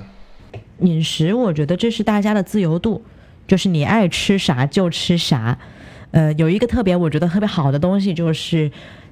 [0.80, 3.03] 饮食，我觉得这是大家的自由度，
[3.47, 5.59] 就是你爱吃啥就吃啥。
[6.11, 8.70] 呃，有一个特别我觉得特别好的东西就是。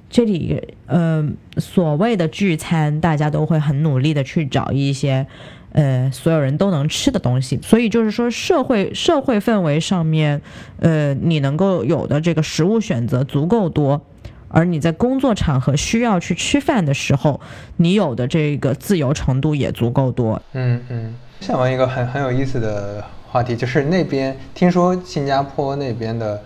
[0.09, 1.21] 这里，呃，
[1.57, 5.27] 所谓的聚餐，大家都会很努力的去找一些，
[5.71, 7.59] 呃，所有人都能吃的东西。
[7.61, 10.41] 所以就是说，社会社会氛围上面，
[10.79, 14.01] 呃，你能够有的这个食物选择足够多，
[14.47, 17.39] 而你在工作场合需要去吃饭的时候，
[17.77, 20.41] 你有的这个自由程度也足够多。
[20.53, 21.15] 嗯嗯。
[21.41, 26.41] 想问一个很很有意思的话题，就是那边听说新加坡那边的，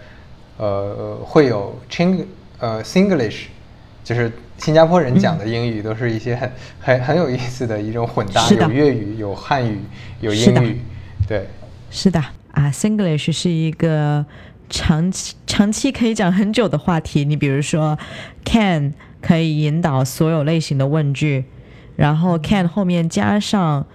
[0.57, 2.25] 呃，会有 ching。
[2.59, 3.45] 呃，Singlish，
[4.03, 4.31] 就是
[4.63, 9.79] 新加坡人讲的英语，都是一些很很很有意思的一种混搭，有粤语，有汉语，
[10.19, 10.79] 有英语，
[11.27, 11.47] 对，
[11.89, 12.19] 是的
[12.51, 14.23] 啊，Singlish 是一个
[14.69, 17.25] 长期长期可以讲很久的话题。
[17.25, 17.97] 你比如说
[18.45, 21.45] ，can 可以引导所有类型的问句，
[21.95, 23.87] 然后 can 后面加上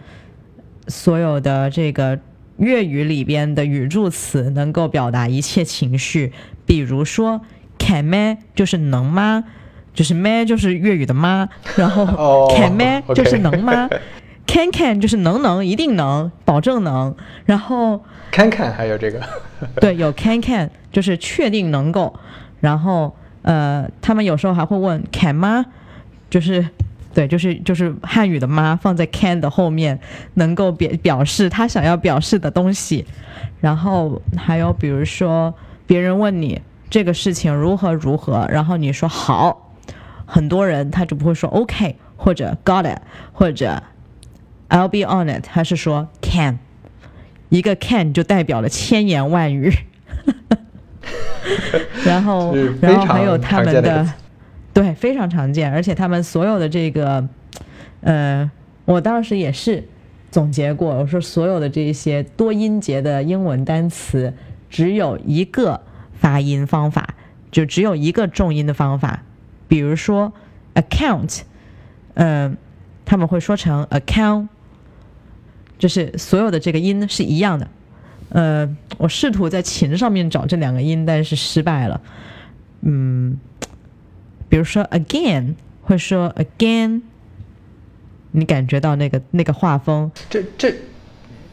[0.89, 2.19] 所有的这个
[2.57, 6.33] 粤语里边的语助词，能够表达一切情绪，
[6.67, 7.41] 比如说。
[7.79, 9.45] can 咩就是能吗？
[9.97, 11.49] 就是咩就是粤语的妈？
[11.75, 13.89] 然后 can 咩就是能吗
[14.47, 17.17] ？can can 就是能能一定能保证能。
[17.47, 19.21] 然后 can can 还有这个
[19.81, 22.15] 对，有 can can 就是确定能够。
[22.61, 25.65] 然后呃，他们有时候还会问 can 吗？
[26.29, 26.69] 就是
[27.15, 29.99] 对，就是就是汉语的妈放在 can 的后面，
[30.35, 33.07] 能够表表示他想要表示的东西。
[33.61, 35.55] 然后还有比如说
[35.87, 36.61] 别人问你。
[36.89, 39.66] 这个事情如何如何，然后你说好，
[40.27, 42.99] 很多人他就不会说 OK 或者 Got it
[43.33, 43.83] 或者
[44.69, 46.59] I'll be on it，他是说 Can，
[47.49, 49.73] 一个 Can 就代表了千言万语。
[52.05, 54.07] 然后，然后还有他们的，
[54.75, 57.27] 对，非常常见，而且他们所有的这个，
[58.01, 58.51] 呃，
[58.85, 59.89] 我当时也是
[60.31, 64.35] 总结过，我说所有的这些多音节的英文单词
[64.69, 65.81] 只有一个。
[66.19, 67.11] 发音方法
[67.51, 69.23] 就只有一个重音的方法，
[69.69, 70.33] 比如说
[70.75, 71.41] account，
[72.15, 72.57] 嗯，
[73.05, 74.49] 他们会说成 account，
[75.79, 77.69] 就是所有的这个音是一样的。
[78.29, 82.01] 呃，我试图在琴上面找这两个音，但是失败了。
[82.83, 83.39] 嗯，
[84.49, 87.03] 比如说 again，会说 again，
[88.33, 90.11] 你感觉到那个那个画风？
[90.29, 90.75] 这这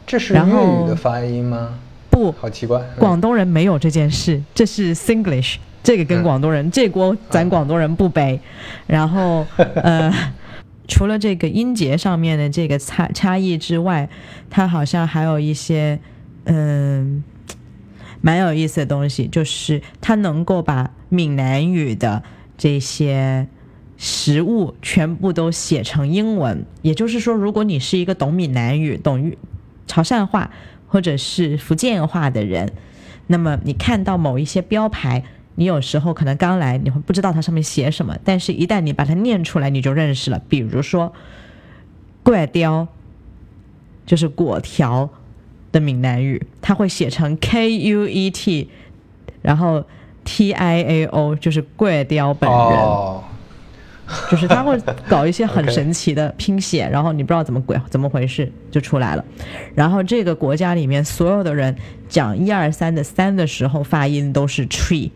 [0.06, 1.78] 这是粤语的发音吗？
[2.10, 2.80] 不，好奇怪。
[2.98, 5.56] 广东人没有这件事，这是 Singlish。
[5.84, 8.40] 这个跟广东人，这锅咱广东人不背。
[8.88, 10.12] 然后呃，
[10.88, 14.08] 除了这个音节上面的这个差差异之外，
[14.50, 16.00] 它好像还有一些
[16.46, 17.22] 嗯。
[18.20, 22.22] 蛮有意思的东西，就是它能够把闽南语的
[22.56, 23.46] 这些
[23.98, 26.64] 食物全部都写成英文。
[26.80, 29.34] 也就是说，如果你是一个懂闽南语、懂
[29.86, 30.50] 潮汕话
[30.86, 32.72] 或者是福建话的人，
[33.26, 35.22] 那么你看到某一些标牌，
[35.56, 40.40] 你有时候可能刚来，你会不知道它上面写什么，但是一旦你把它念出来，你就认识了。
[40.48, 41.12] 比如说
[42.22, 42.88] “怪雕”，
[44.06, 45.10] 就是果条。
[45.72, 48.70] 的闽南语，它会写成 K U E T，
[49.42, 49.84] 然后
[50.22, 52.78] T I A O，就是怪雕本人，
[54.30, 54.78] 就是他会
[55.08, 59.24] 搞一些很神奇的拼写， 然后你不知道怎么鬼怎么回事就出来了。
[59.74, 61.74] 然后这个国家里面所有的人
[62.08, 65.10] 讲一二三的三的时候，发音都是 tree，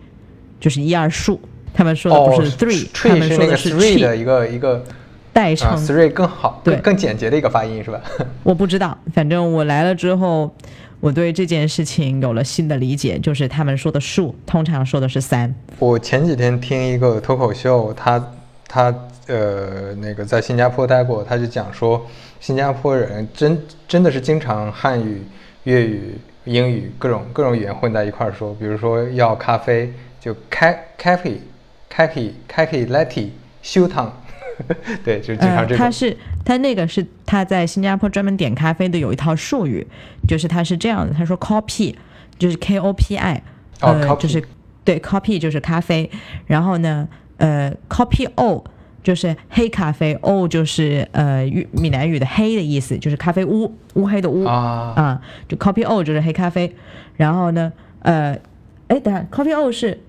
[0.60, 1.40] 就是一二数，
[1.72, 4.84] 他们说的不是 three，他们说的是 three 的一个一个。
[5.30, 8.00] 代称 three 更好，对，更简洁的一个发音是吧？
[8.42, 10.52] 我不知道，反正我来了之后，
[10.98, 15.54] 我对这件事情有了新的理解，就是他们说的数通常说的是三。
[15.78, 18.32] 我前几天听一个脱口秀，他
[18.66, 18.92] 他
[19.28, 22.04] 呃那个在新加坡待过，他就讲说，
[22.40, 25.22] 新加坡人真真的是经常汉语、
[25.62, 31.38] 粤语、英语各种各种语言混在一块儿说，比如说要咖啡就 ca cafe
[31.90, 33.30] cafe cafe latte
[33.62, 34.12] 修汤。
[35.04, 39.86] 对，就是经常这他是他那个是他在新加坡专门点咖啡的有一套术语，
[40.26, 41.94] 就是他是这样的，他说 copy
[42.38, 43.40] 就是 K O P I，
[43.80, 44.42] 呃，就是
[44.82, 46.10] 对 copy 就是咖啡，
[46.46, 47.06] 然后呢，
[47.36, 48.64] 呃，copy O
[49.00, 54.92] 就是黑咖啡，O 就是呃闽南语的黑的意思，就是咖啡乌乌黑的乌啊。
[54.96, 56.74] 啊，就 copy O 就是黑咖啡，
[57.16, 58.36] 然后呢，呃，
[58.88, 60.00] 哎，等下 copy O 是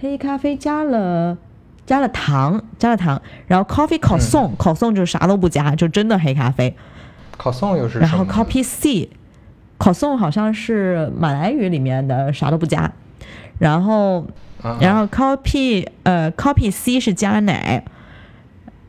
[0.00, 1.38] 黑咖啡加了。
[1.84, 6.76] 加了糖，加了糖，然后 coffee 烤送，烤送就是啥都不加，就真的黑咖啡。
[7.36, 8.00] 烤送又是？
[8.00, 9.08] 然后 coffee C，
[9.78, 12.92] 烤送好像是马来语里面的啥都不加。
[13.60, 14.26] 然后，
[14.80, 17.84] 然后 coffee 呃 coffee C 是加奶，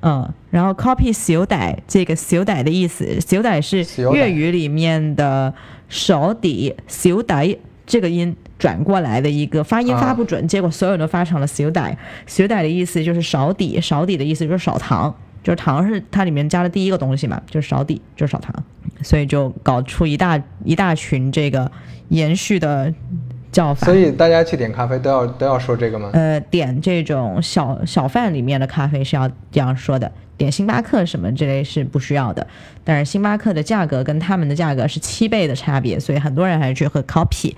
[0.02, 5.54] 嗯，然后 coffee 小歹这个小歹的意思，小歹是粤语里面的
[5.88, 8.36] 手底小歹这个音。
[8.60, 18.52] 转过来的一个发音发不准，结果所有人都发成了 sudai，sudai 的意思就是少底，少底的意思就是少糖，就是糖是它里面加的第一个东西嘛，就是少底，就是少糖，
[19.04, 21.72] 所以就搞出一大一大群这个
[22.10, 22.92] 延续的
[23.52, 23.86] 叫法。
[23.86, 26.10] 所以大家去点咖啡都要都要说这个吗？
[26.14, 32.48] 呃，点这种小小贩里面的咖啡是要这样说的，点星巴克什么之类是不需要的。
[32.84, 37.54] 但是星巴克的价格跟他们的价格是七倍的差别，所以很多人还是去喝 coffee。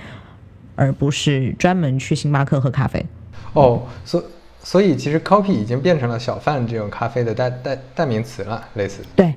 [0.79, 3.05] 而不是专门去星巴克喝咖啡，
[3.51, 4.23] 哦，所
[4.63, 9.03] 所以其实 coffee 已经变成了小贩这种咖啡的代代代名词了，类似。
[9.13, 9.33] 对，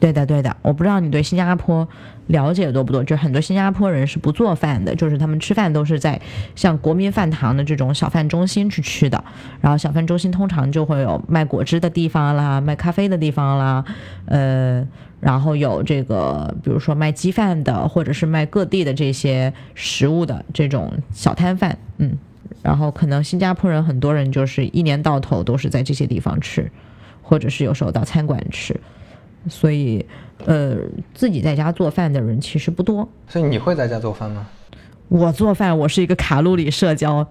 [0.00, 0.56] 对的，对的。
[0.60, 1.88] 我不知道你对新加坡
[2.26, 6.20] 了解多不多，就很多新加坡人是不做饭的，就是他们吃饭都是在
[6.56, 9.22] 像国民饭堂的这种小贩中心去吃的。
[9.60, 13.84] 然后小贩中心通常就会有卖果汁的地方啦，卖咖啡的地方啦，
[14.26, 14.84] 呃。
[15.22, 22.18] 然后有这个，比如说卖鸡饭的，或者是卖各地的这些食物的这种小摊贩，嗯，
[22.60, 26.68] 然后可能新加坡人很多人就是一年到头都是在这些地方吃，
[27.22, 28.74] 或者是有时候到餐馆吃，
[29.48, 30.04] 所以，
[30.44, 30.76] 呃，
[31.14, 33.08] 自己在家做饭的人其实不多。
[33.28, 34.44] 所以你会在家做饭吗？
[35.06, 37.24] 我做饭，我是一个卡路里社交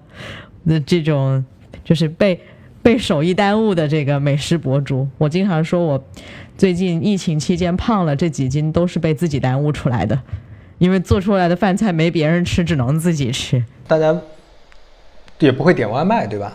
[0.66, 1.44] 的这种，
[1.84, 2.40] 就是被
[2.82, 5.06] 被手艺耽误的这个美食博主。
[5.18, 6.02] 我经常说我。
[6.58, 10.20] 最近疫情期间胖了这几斤都是被自己耽误出来的，
[10.78, 13.64] 因为做出来的饭菜没别人吃，只能自己吃。
[13.88, 14.16] 大家
[15.40, 16.54] 也不会点外卖，对吧？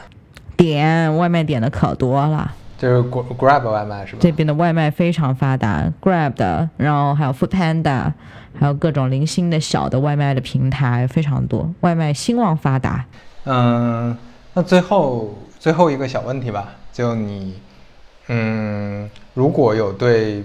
[0.56, 4.18] 点外卖点的可多了，就是 Grab 外卖是吧？
[4.20, 8.12] 这边的外卖非常发达，Grab 的，然后还有 Food Panda，
[8.59, 13.05] 还有各种零星的小的外卖的平台非常多，外卖兴旺发达。
[13.44, 14.16] 嗯，
[14.55, 17.55] 那最后最后一个小问题吧，就你。
[18.28, 20.42] 嗯，如果有对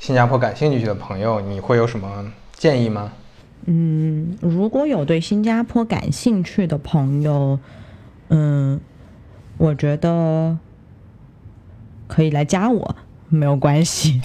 [0.00, 3.12] 新加坡感兴趣的朋友，你会有什么建议吗？
[3.66, 7.56] 嗯，如果有对新加坡感兴趣的朋友，
[8.30, 8.80] 嗯，
[9.58, 10.58] 我觉得
[12.08, 12.96] 可以来加我，
[13.28, 14.20] 没有关系。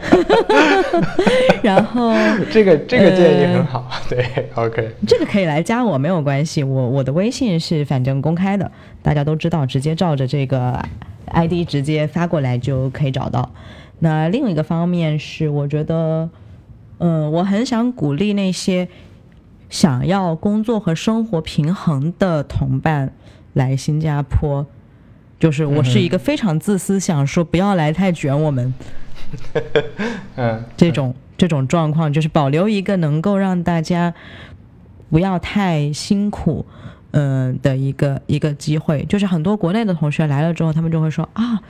[1.62, 2.12] 然后
[2.52, 6.62] 这个这个建议很好，对，OK，这个可以来加我，没有关系。
[6.62, 8.70] 我我的微信是反正公开的，
[9.00, 10.84] 大家都知道，直接照着这个。
[11.30, 13.50] ID 直接发过来就可以找到。
[13.98, 16.30] 那另一个方面是，我觉得，
[16.98, 18.88] 嗯，我很想鼓励那些
[19.68, 23.12] 想要工作和生活平衡的同伴
[23.52, 24.66] 来新加坡。
[25.38, 28.74] 就是我是一个非常自私，想说不要来太卷我们，
[30.36, 34.12] 嗯，这种这种状况，就是保留一个能够让大家
[35.08, 36.66] 不要太辛苦，
[37.12, 39.04] 嗯的一个一个机会。
[39.04, 41.60] 就是很多国内的同学来了之后，他们就会说啊，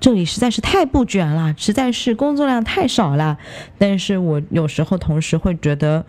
[0.00, 3.38] 这里实在是太不卷了，实在是工作量太少了。
[3.78, 6.04] 但是我有时候同时会觉得，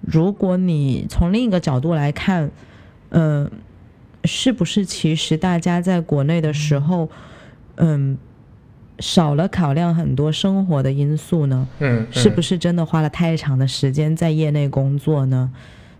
[0.00, 2.50] 如果你从另一个角度来看，
[3.10, 3.50] 嗯。
[4.24, 7.10] 是不是其实大家在国内的时候，
[7.74, 8.16] 嗯，
[9.00, 11.66] 少了考量很多生活的因素呢？
[11.80, 15.50] 嗯，是不是真的花了太长的时间在业内工作呢？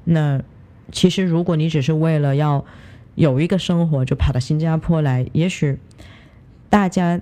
[0.05, 0.41] 那
[0.91, 2.65] 其实如果你只是为了要
[3.15, 5.79] 有一个生活就跑到新加坡来，也许
[6.69, 7.21] 大家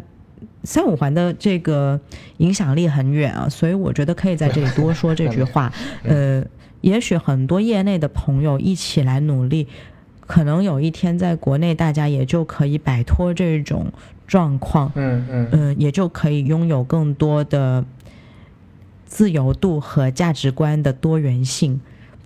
[0.64, 2.00] 三五环的这个
[2.38, 5.72] 影响力很远啊，所以我觉得可以在这里多说这句话。
[6.04, 6.44] 呃，
[6.80, 9.66] 也许很多业内的朋友一起来努力。
[10.26, 13.92] 可能有一天，在国内大家也就可以摆脱这种
[14.28, 17.84] 状况，嗯嗯嗯，也就可以拥有更多的
[19.06, 21.80] 自由度和价值观的多元性，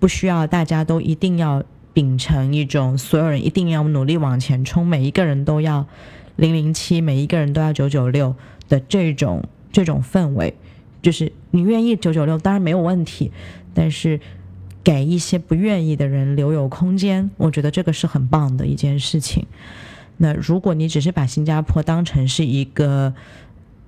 [0.05, 5.87] 不需要大家都一定要秉承一种所有人一定要努力往前冲，每一个人都要
[6.35, 8.35] 零零七，每一个人都要九九六
[8.69, 10.53] 的这种这种氛围。
[11.01, 13.31] 就是你愿意九九六，当然没有问题，
[13.73, 14.19] 但是。
[14.83, 19.47] 给一些不愿意的人留有空间，我觉得这个是很棒的一件事情。
[20.17, 23.11] 那如果你只是把新加坡当成是一个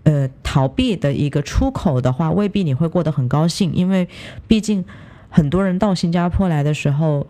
[0.02, 4.08] 呃逃避的一个出口的话，未必你会过得很高兴，因为
[4.48, 4.84] 毕竟
[5.30, 7.28] 很多人到新加坡来的时候，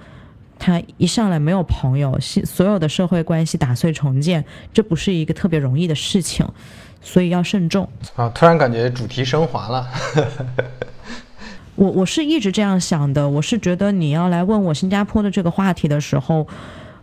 [0.60, 4.44] 他一上来没有朋友，所有的社会关系打碎重建，
[4.74, 6.48] 这不是一个特别容易的事情，
[7.02, 7.88] 所以要慎重。
[8.16, 9.88] 啊，突然感觉主题升华了。
[11.76, 16.48] 我我是一直这样想的，我是觉得你要来问我新加坡的这个话题的时候，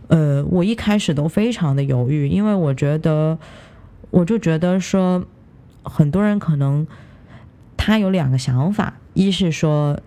[0.07, 3.37] 呃，我一开始都非常的犹豫，因为我觉得，
[4.11, 5.23] 我就觉得说，
[5.83, 6.85] 很多人可能
[7.77, 9.97] 他有两个想法，一是说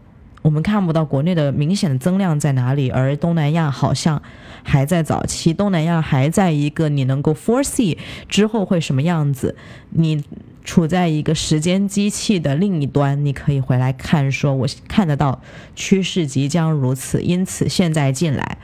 [0.42, 4.22] 我们看不到国内的明显的增量在哪里，而东南亚好像
[4.62, 7.98] 还在早期，东南亚还在一个你能够 foresee
[8.28, 9.56] 之后会什么样子，
[9.90, 10.24] 你。
[10.64, 15.40] 处在一个时间机器的另一端，你可以回来看，说我看得到
[15.74, 18.58] 趋势即将如此，因此现在进来。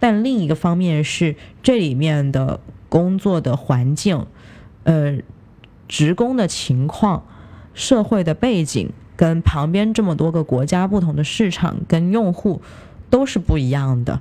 [0.00, 2.58] 但另一个方面是这里面的
[2.88, 4.24] 工作的环境，
[4.84, 5.18] 呃，
[5.86, 7.26] 职工的情况、
[7.74, 12.62] 社会的背景，跟旁边这么多个国家不同的市场跟用户
[13.10, 14.20] 都是不一样的。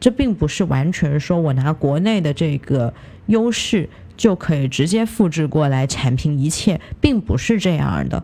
[0.00, 2.94] 这并不是完全说我拿国内的这个
[3.26, 3.88] 优势。
[4.14, 8.22] 就可以直接复制过来产品一切，并不是这样的，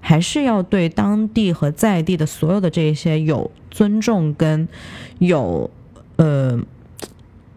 [0.00, 4.66] 还是要对当地和在地的所有的这些有尊重跟
[5.18, 5.70] 有
[6.16, 6.58] 呃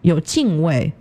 [0.02, 0.92] 有敬畏，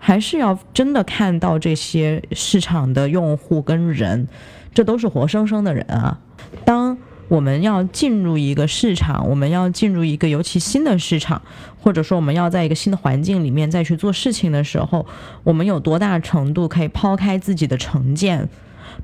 [0.00, 4.26] 还是要真的看到这些市场的用户跟人，
[4.74, 6.18] 这都是活生生的人啊，
[6.64, 6.98] 当。
[7.28, 11.40] 我们要进入一个市场，我们要进入一个尤其新的市场，
[11.80, 15.06] 或者说我们要在一个新的环境里面再去做事情的时候，
[15.44, 18.48] 我们有多大程度可以抛开自己的成见，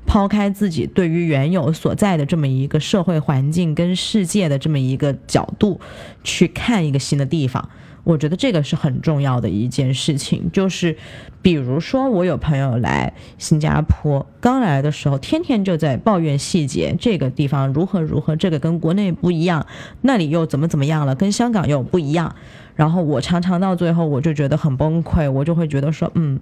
[0.05, 5.79] 抛开自己对于原有所在的这么一个社会环境跟世界的这么一个角度
[6.25, 7.69] 去看一个新的地方。
[8.07, 10.95] 我觉得这个是很重要的一件事情，就是，
[11.41, 19.67] 比如说我有朋友来新加坡，刚来的时候天天就在抱怨细节，这个地方如何如何，这个跟国内不一样，
[19.99, 22.33] 那里又怎么怎么样了，跟香港又不一样。
[22.77, 26.39] 然后我常常到最后我就觉得很崩溃，我就会觉得说，嗯，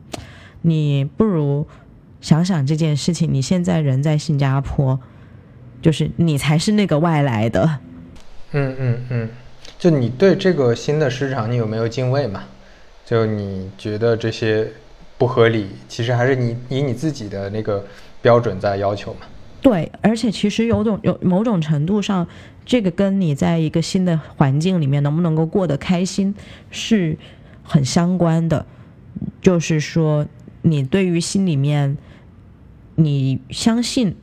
[0.62, 1.66] 你不如
[2.22, 5.00] 想想这件事情，你现在人在新加坡，
[5.82, 7.80] 就是你才是那个外来的。
[8.52, 9.30] 嗯嗯嗯。
[9.86, 12.44] 就你对这个新的市场，你有没有敬畏嘛？
[13.06, 14.68] 就你觉得这些
[15.16, 17.86] 不合理，其实还是你以你自己的那个
[18.20, 19.28] 标准在要求嘛？
[19.62, 22.28] 对，而且其实有种有某种程度上，
[22.66, 26.34] 这个跟你在一个新的环境里面能不能够过得开心
[26.72, 27.16] 是
[27.62, 28.66] 很相关的。
[29.40, 30.26] 就是说，
[30.64, 31.96] 你对于心里面
[32.96, 34.16] 你相信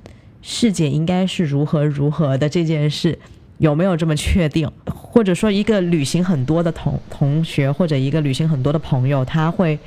[0.43, 3.21] 世界应该是如何如何的这件事。
[3.63, 4.69] 有没有这么确定？
[4.87, 9.79] 或者说，一个旅行很多的同同学，或者一个旅行很多的朋友，他会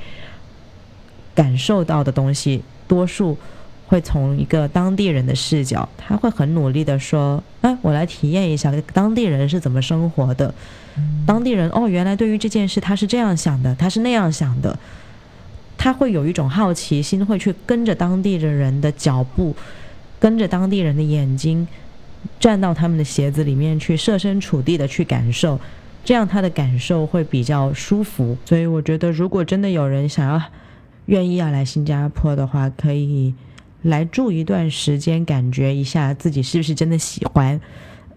[1.34, 3.36] 感受到的东西，多数
[3.86, 10.54] 会从一个当地人的视角，他会很努力的说：“哎，我来体验一下当地人是怎么生活的。
[11.26, 14.78] 当地人哦，原来对于这件事他是这样想的，他是那样想的。
[15.76, 19.54] 他会有一种好奇心，会去跟着当地的人的脚步，
[20.18, 21.68] 跟着当地人的眼睛。”
[22.38, 25.58] 站到他们的鞋子里面去，设身处地的去感受，
[26.04, 28.36] 这样他的感受会比较舒服。
[28.44, 30.40] 所以我觉得，如果真的有人想要
[31.06, 33.34] 愿意要来新加坡的话，可以
[33.82, 37.60] 来住一段时间，感觉一下自己是不是真的喜欢。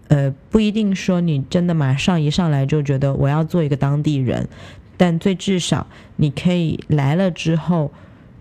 [0.08, 4.48] 呃，不一定说你真的马上一上来就觉得我要做一个当地人，
[4.96, 7.90] 但最至少你可以来了之后。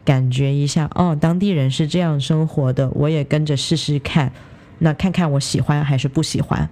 [0.05, 4.31] 感觉一下哦，当地人是这样生活的，我也跟着试试看，
[4.79, 6.67] 那看看我喜欢还是不喜欢，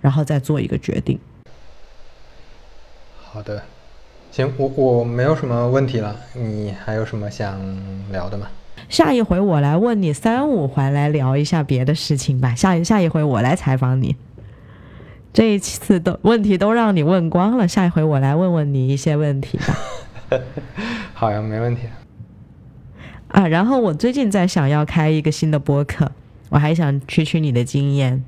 [0.00, 1.18] 然后再做一个决定。
[3.16, 3.62] 好的，
[4.30, 7.60] 行，我我没有什么问题了，你还有什么想
[8.12, 8.46] 聊的吗？
[8.88, 12.54] 下一回我来问你三五环，来聊一下别的事情吧。
[12.54, 14.16] 下下一回我来采访你，
[15.32, 19.76] 这一次的问题都让你问光了，下一回我来问问你一些问题吧。
[21.14, 21.82] 好呀，没问题。
[23.28, 26.10] 啊，然后我最近在想要开一个新的播客，
[26.50, 28.22] 我还想取取你的经验。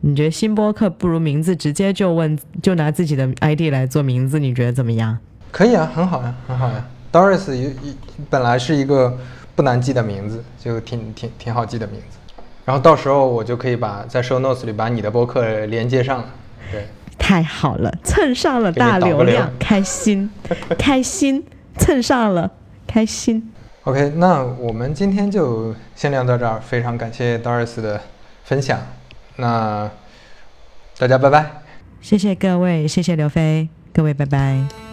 [0.00, 5.16] 你觉得新播客不如名字直接就问，就拿自己的 ID 来做名字，你觉得怎么样？
[5.52, 6.84] 可以啊，很好呀，很好呀。
[7.12, 7.96] Doris 一一
[8.28, 9.16] 本来是一个
[9.54, 12.18] 不难记的名字，就挺挺挺好记的名字。
[12.64, 16.28] 然后到时候我就可以把在 Show Notes 里把你的播客连接上了。
[16.72, 16.88] 对，
[17.18, 20.30] 太好了，蹭上了大流量，开心，
[20.78, 21.44] 开心，
[21.76, 22.50] 蹭上了。
[22.84, 23.51] 开心
[23.84, 26.60] ，OK，那我们今天就先聊到这儿。
[26.60, 28.00] 非常感谢 Doris 的
[28.44, 28.80] 分享，
[29.36, 29.90] 那
[30.98, 31.62] 大家拜拜。
[32.00, 34.91] 谢谢各位，谢谢刘飞，各位拜拜。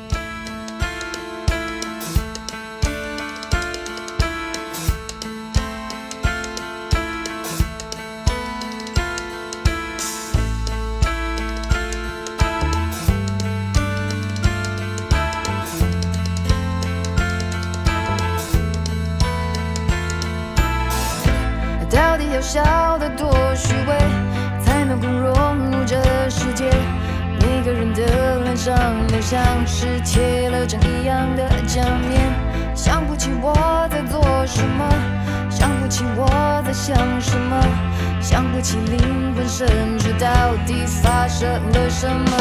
[38.59, 40.27] 不起灵魂深处到
[40.67, 42.37] 底发生了什么。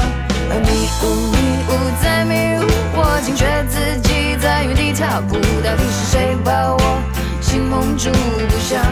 [0.51, 1.39] 迷雾迷
[1.69, 1.71] 雾
[2.03, 7.01] 在迷雾，我惊觉自己在原地踏步，到底是谁把我
[7.41, 8.11] 心蒙住？
[8.11, 8.83] 不想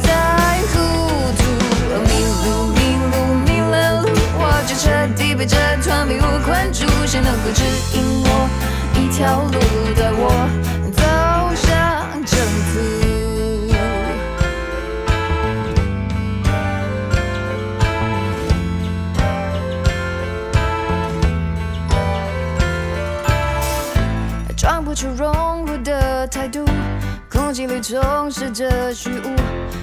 [0.00, 0.78] 再糊
[1.36, 1.44] 涂。
[2.08, 4.08] 迷路迷路迷了路，
[4.38, 6.86] 我就彻底被这团迷雾困住。
[7.06, 7.62] 谁能够指
[7.92, 8.48] 引我
[8.98, 9.60] 一条路，
[9.94, 10.48] 带我
[10.96, 11.04] 走
[11.54, 12.40] 向正
[12.72, 13.01] 途？
[25.02, 26.64] 出融入的态度，
[27.28, 29.34] 空气里充斥着虚无，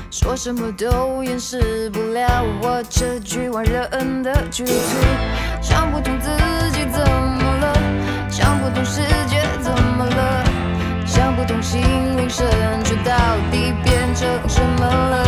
[0.10, 4.74] 说什么都掩饰不了我这局外人的局促，
[5.62, 6.30] 想不通自
[6.72, 7.74] 己怎么了。
[8.30, 10.46] 想不通世界怎么了，
[11.06, 11.82] 想不通心
[12.16, 12.48] 灵深
[12.86, 13.14] 处到
[13.52, 15.28] 底变成什么了。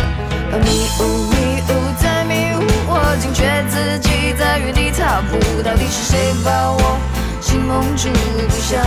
[0.64, 6.98] 迷雾迷雾在迷雾，我惊觉自己在原地踏步，到底是谁把我
[7.42, 8.08] 心蒙住？
[8.08, 8.80] 不想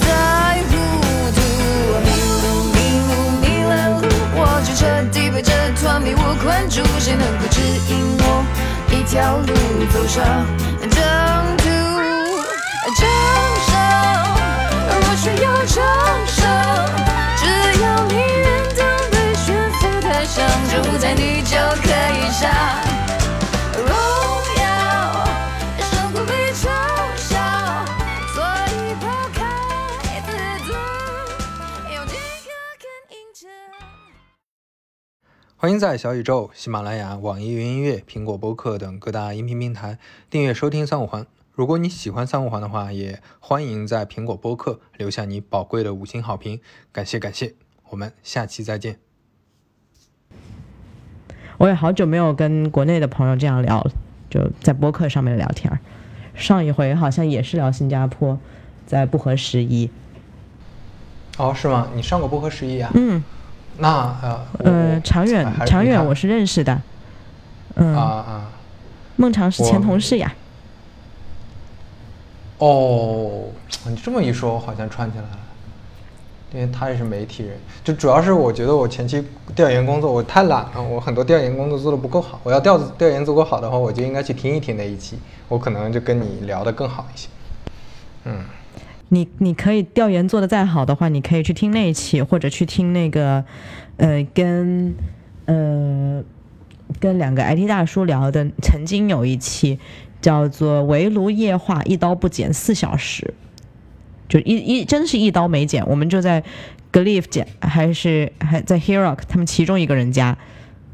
[0.00, 0.72] 再糊
[1.32, 1.38] 涂。
[2.04, 2.06] 迷
[2.42, 2.44] 路
[2.74, 2.76] 迷
[3.06, 3.10] 路
[3.40, 4.04] 迷了路，
[4.34, 8.44] 我就彻底被这团迷雾困住，谁能够指引我
[8.90, 9.54] 一条路
[9.92, 10.44] 走上
[10.90, 11.00] 正
[11.58, 11.64] 途？
[12.96, 13.00] 掌
[13.64, 13.72] 声，
[14.90, 15.76] 若需要掌
[16.26, 16.44] 声，
[17.38, 17.42] 只
[17.80, 18.46] 要你愿
[18.76, 21.88] 当被悬浮台上，就在你就可
[22.18, 22.83] 以上。
[35.64, 41.26] 欢迎在小宇宙、喜马拉雅、网易云音乐、苹果播客等各大音频平台订阅收听三五环。
[41.54, 46.60] 如果你喜欢三五环的话，也欢迎在苹果播客留下你宝贵的五星好评，
[46.92, 47.54] 感谢感谢，
[47.88, 48.98] 我们下期再见。
[51.56, 53.92] 我也好久没有跟国内的朋友这样聊了，
[54.28, 55.80] 就在播客上面聊天
[56.34, 58.38] 上一回好像也是聊新加坡，
[58.84, 59.88] 在不合时宜。
[61.38, 61.88] 哦，是吗？
[61.94, 62.92] 你上过不合时宜啊？
[62.94, 63.24] 嗯。
[63.78, 66.80] 那呃呃，长远长远我是认识的。
[67.76, 68.50] 嗯啊啊。
[69.16, 70.34] 孟尝是前同事呀。
[72.58, 73.44] 哦，
[73.86, 75.38] 你这么一说，我好像串起来了，
[76.52, 77.58] 因为他也是媒体人。
[77.82, 79.24] 就主要是我觉得我前期
[79.54, 82.40] 调研工作我太懒了，我很多调研工作做的不够好。
[82.42, 85.18] 我要调调研足够好的话，我就应该去听一听那一期，
[85.48, 87.28] 我可能就跟你聊的更好一些。
[88.24, 88.44] 嗯，
[89.10, 93.44] 你你可以调研做的再好的话，你可以去听那一期，或者去听那个，
[93.98, 94.94] 呃，跟
[95.46, 96.22] 呃
[96.98, 99.78] 跟两个 IT 大叔聊的，曾经有一期
[100.20, 103.34] 叫做“围炉夜话，一刀不剪四小时”，
[104.28, 105.86] 就一一真是一刀没剪。
[105.86, 106.42] 我们就在
[106.92, 110.36] Glyph 家，还是还在 Hero 他们其中一个人家，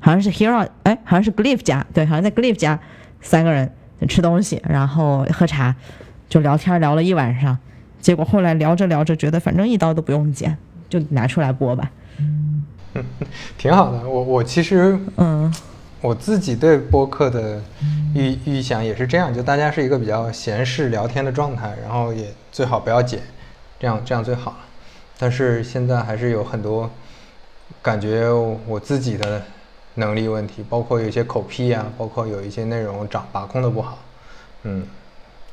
[0.01, 2.81] 好像是 Hero，哎，好像是 Glyph 家，对，好像在 Glyph 家，
[3.21, 3.71] 三个人
[4.09, 5.77] 吃东西，然后喝茶，
[6.29, 7.57] 就聊天聊了一晚上。
[8.01, 10.57] 结果后来聊着聊着，觉得反正一刀都不用剪，
[10.89, 11.91] 就拿出来播吧。
[13.57, 14.09] 挺好的。
[14.09, 15.53] 我我其实嗯
[16.01, 17.63] 我自己对播客的
[18.15, 23.21] 预预想也是这样，就大家是一个比较闲适聊天的状态，然后也最好不要剪，
[23.79, 24.59] 这样这样最好了。
[25.19, 26.91] 但是现在还是有很多
[27.83, 28.29] 感觉
[28.67, 29.43] 我自己的
[29.97, 33.99] 能力问题，包括有一些口癖啊，包括有一些内容掌把控的不好，
[34.63, 34.83] 嗯，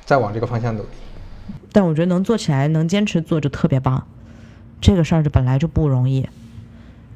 [0.06, 0.90] 再往这个方向努力。
[1.78, 4.04] 但我觉得能做起来，能坚持做就特别棒。
[4.82, 6.28] 这个事儿就本来就不容易，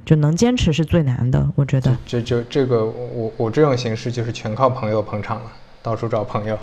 [0.06, 1.50] 就能坚持是最难的。
[1.56, 5.52] 我觉得，这就这个我我这种形式就是全靠朋友捧场了，
[5.82, 6.56] 到处找朋友。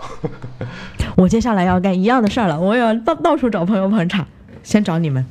[1.19, 4.25] 我接下来要干一样的事儿了，我也要到到处找朋友捧场，
[4.63, 5.27] 先找你们。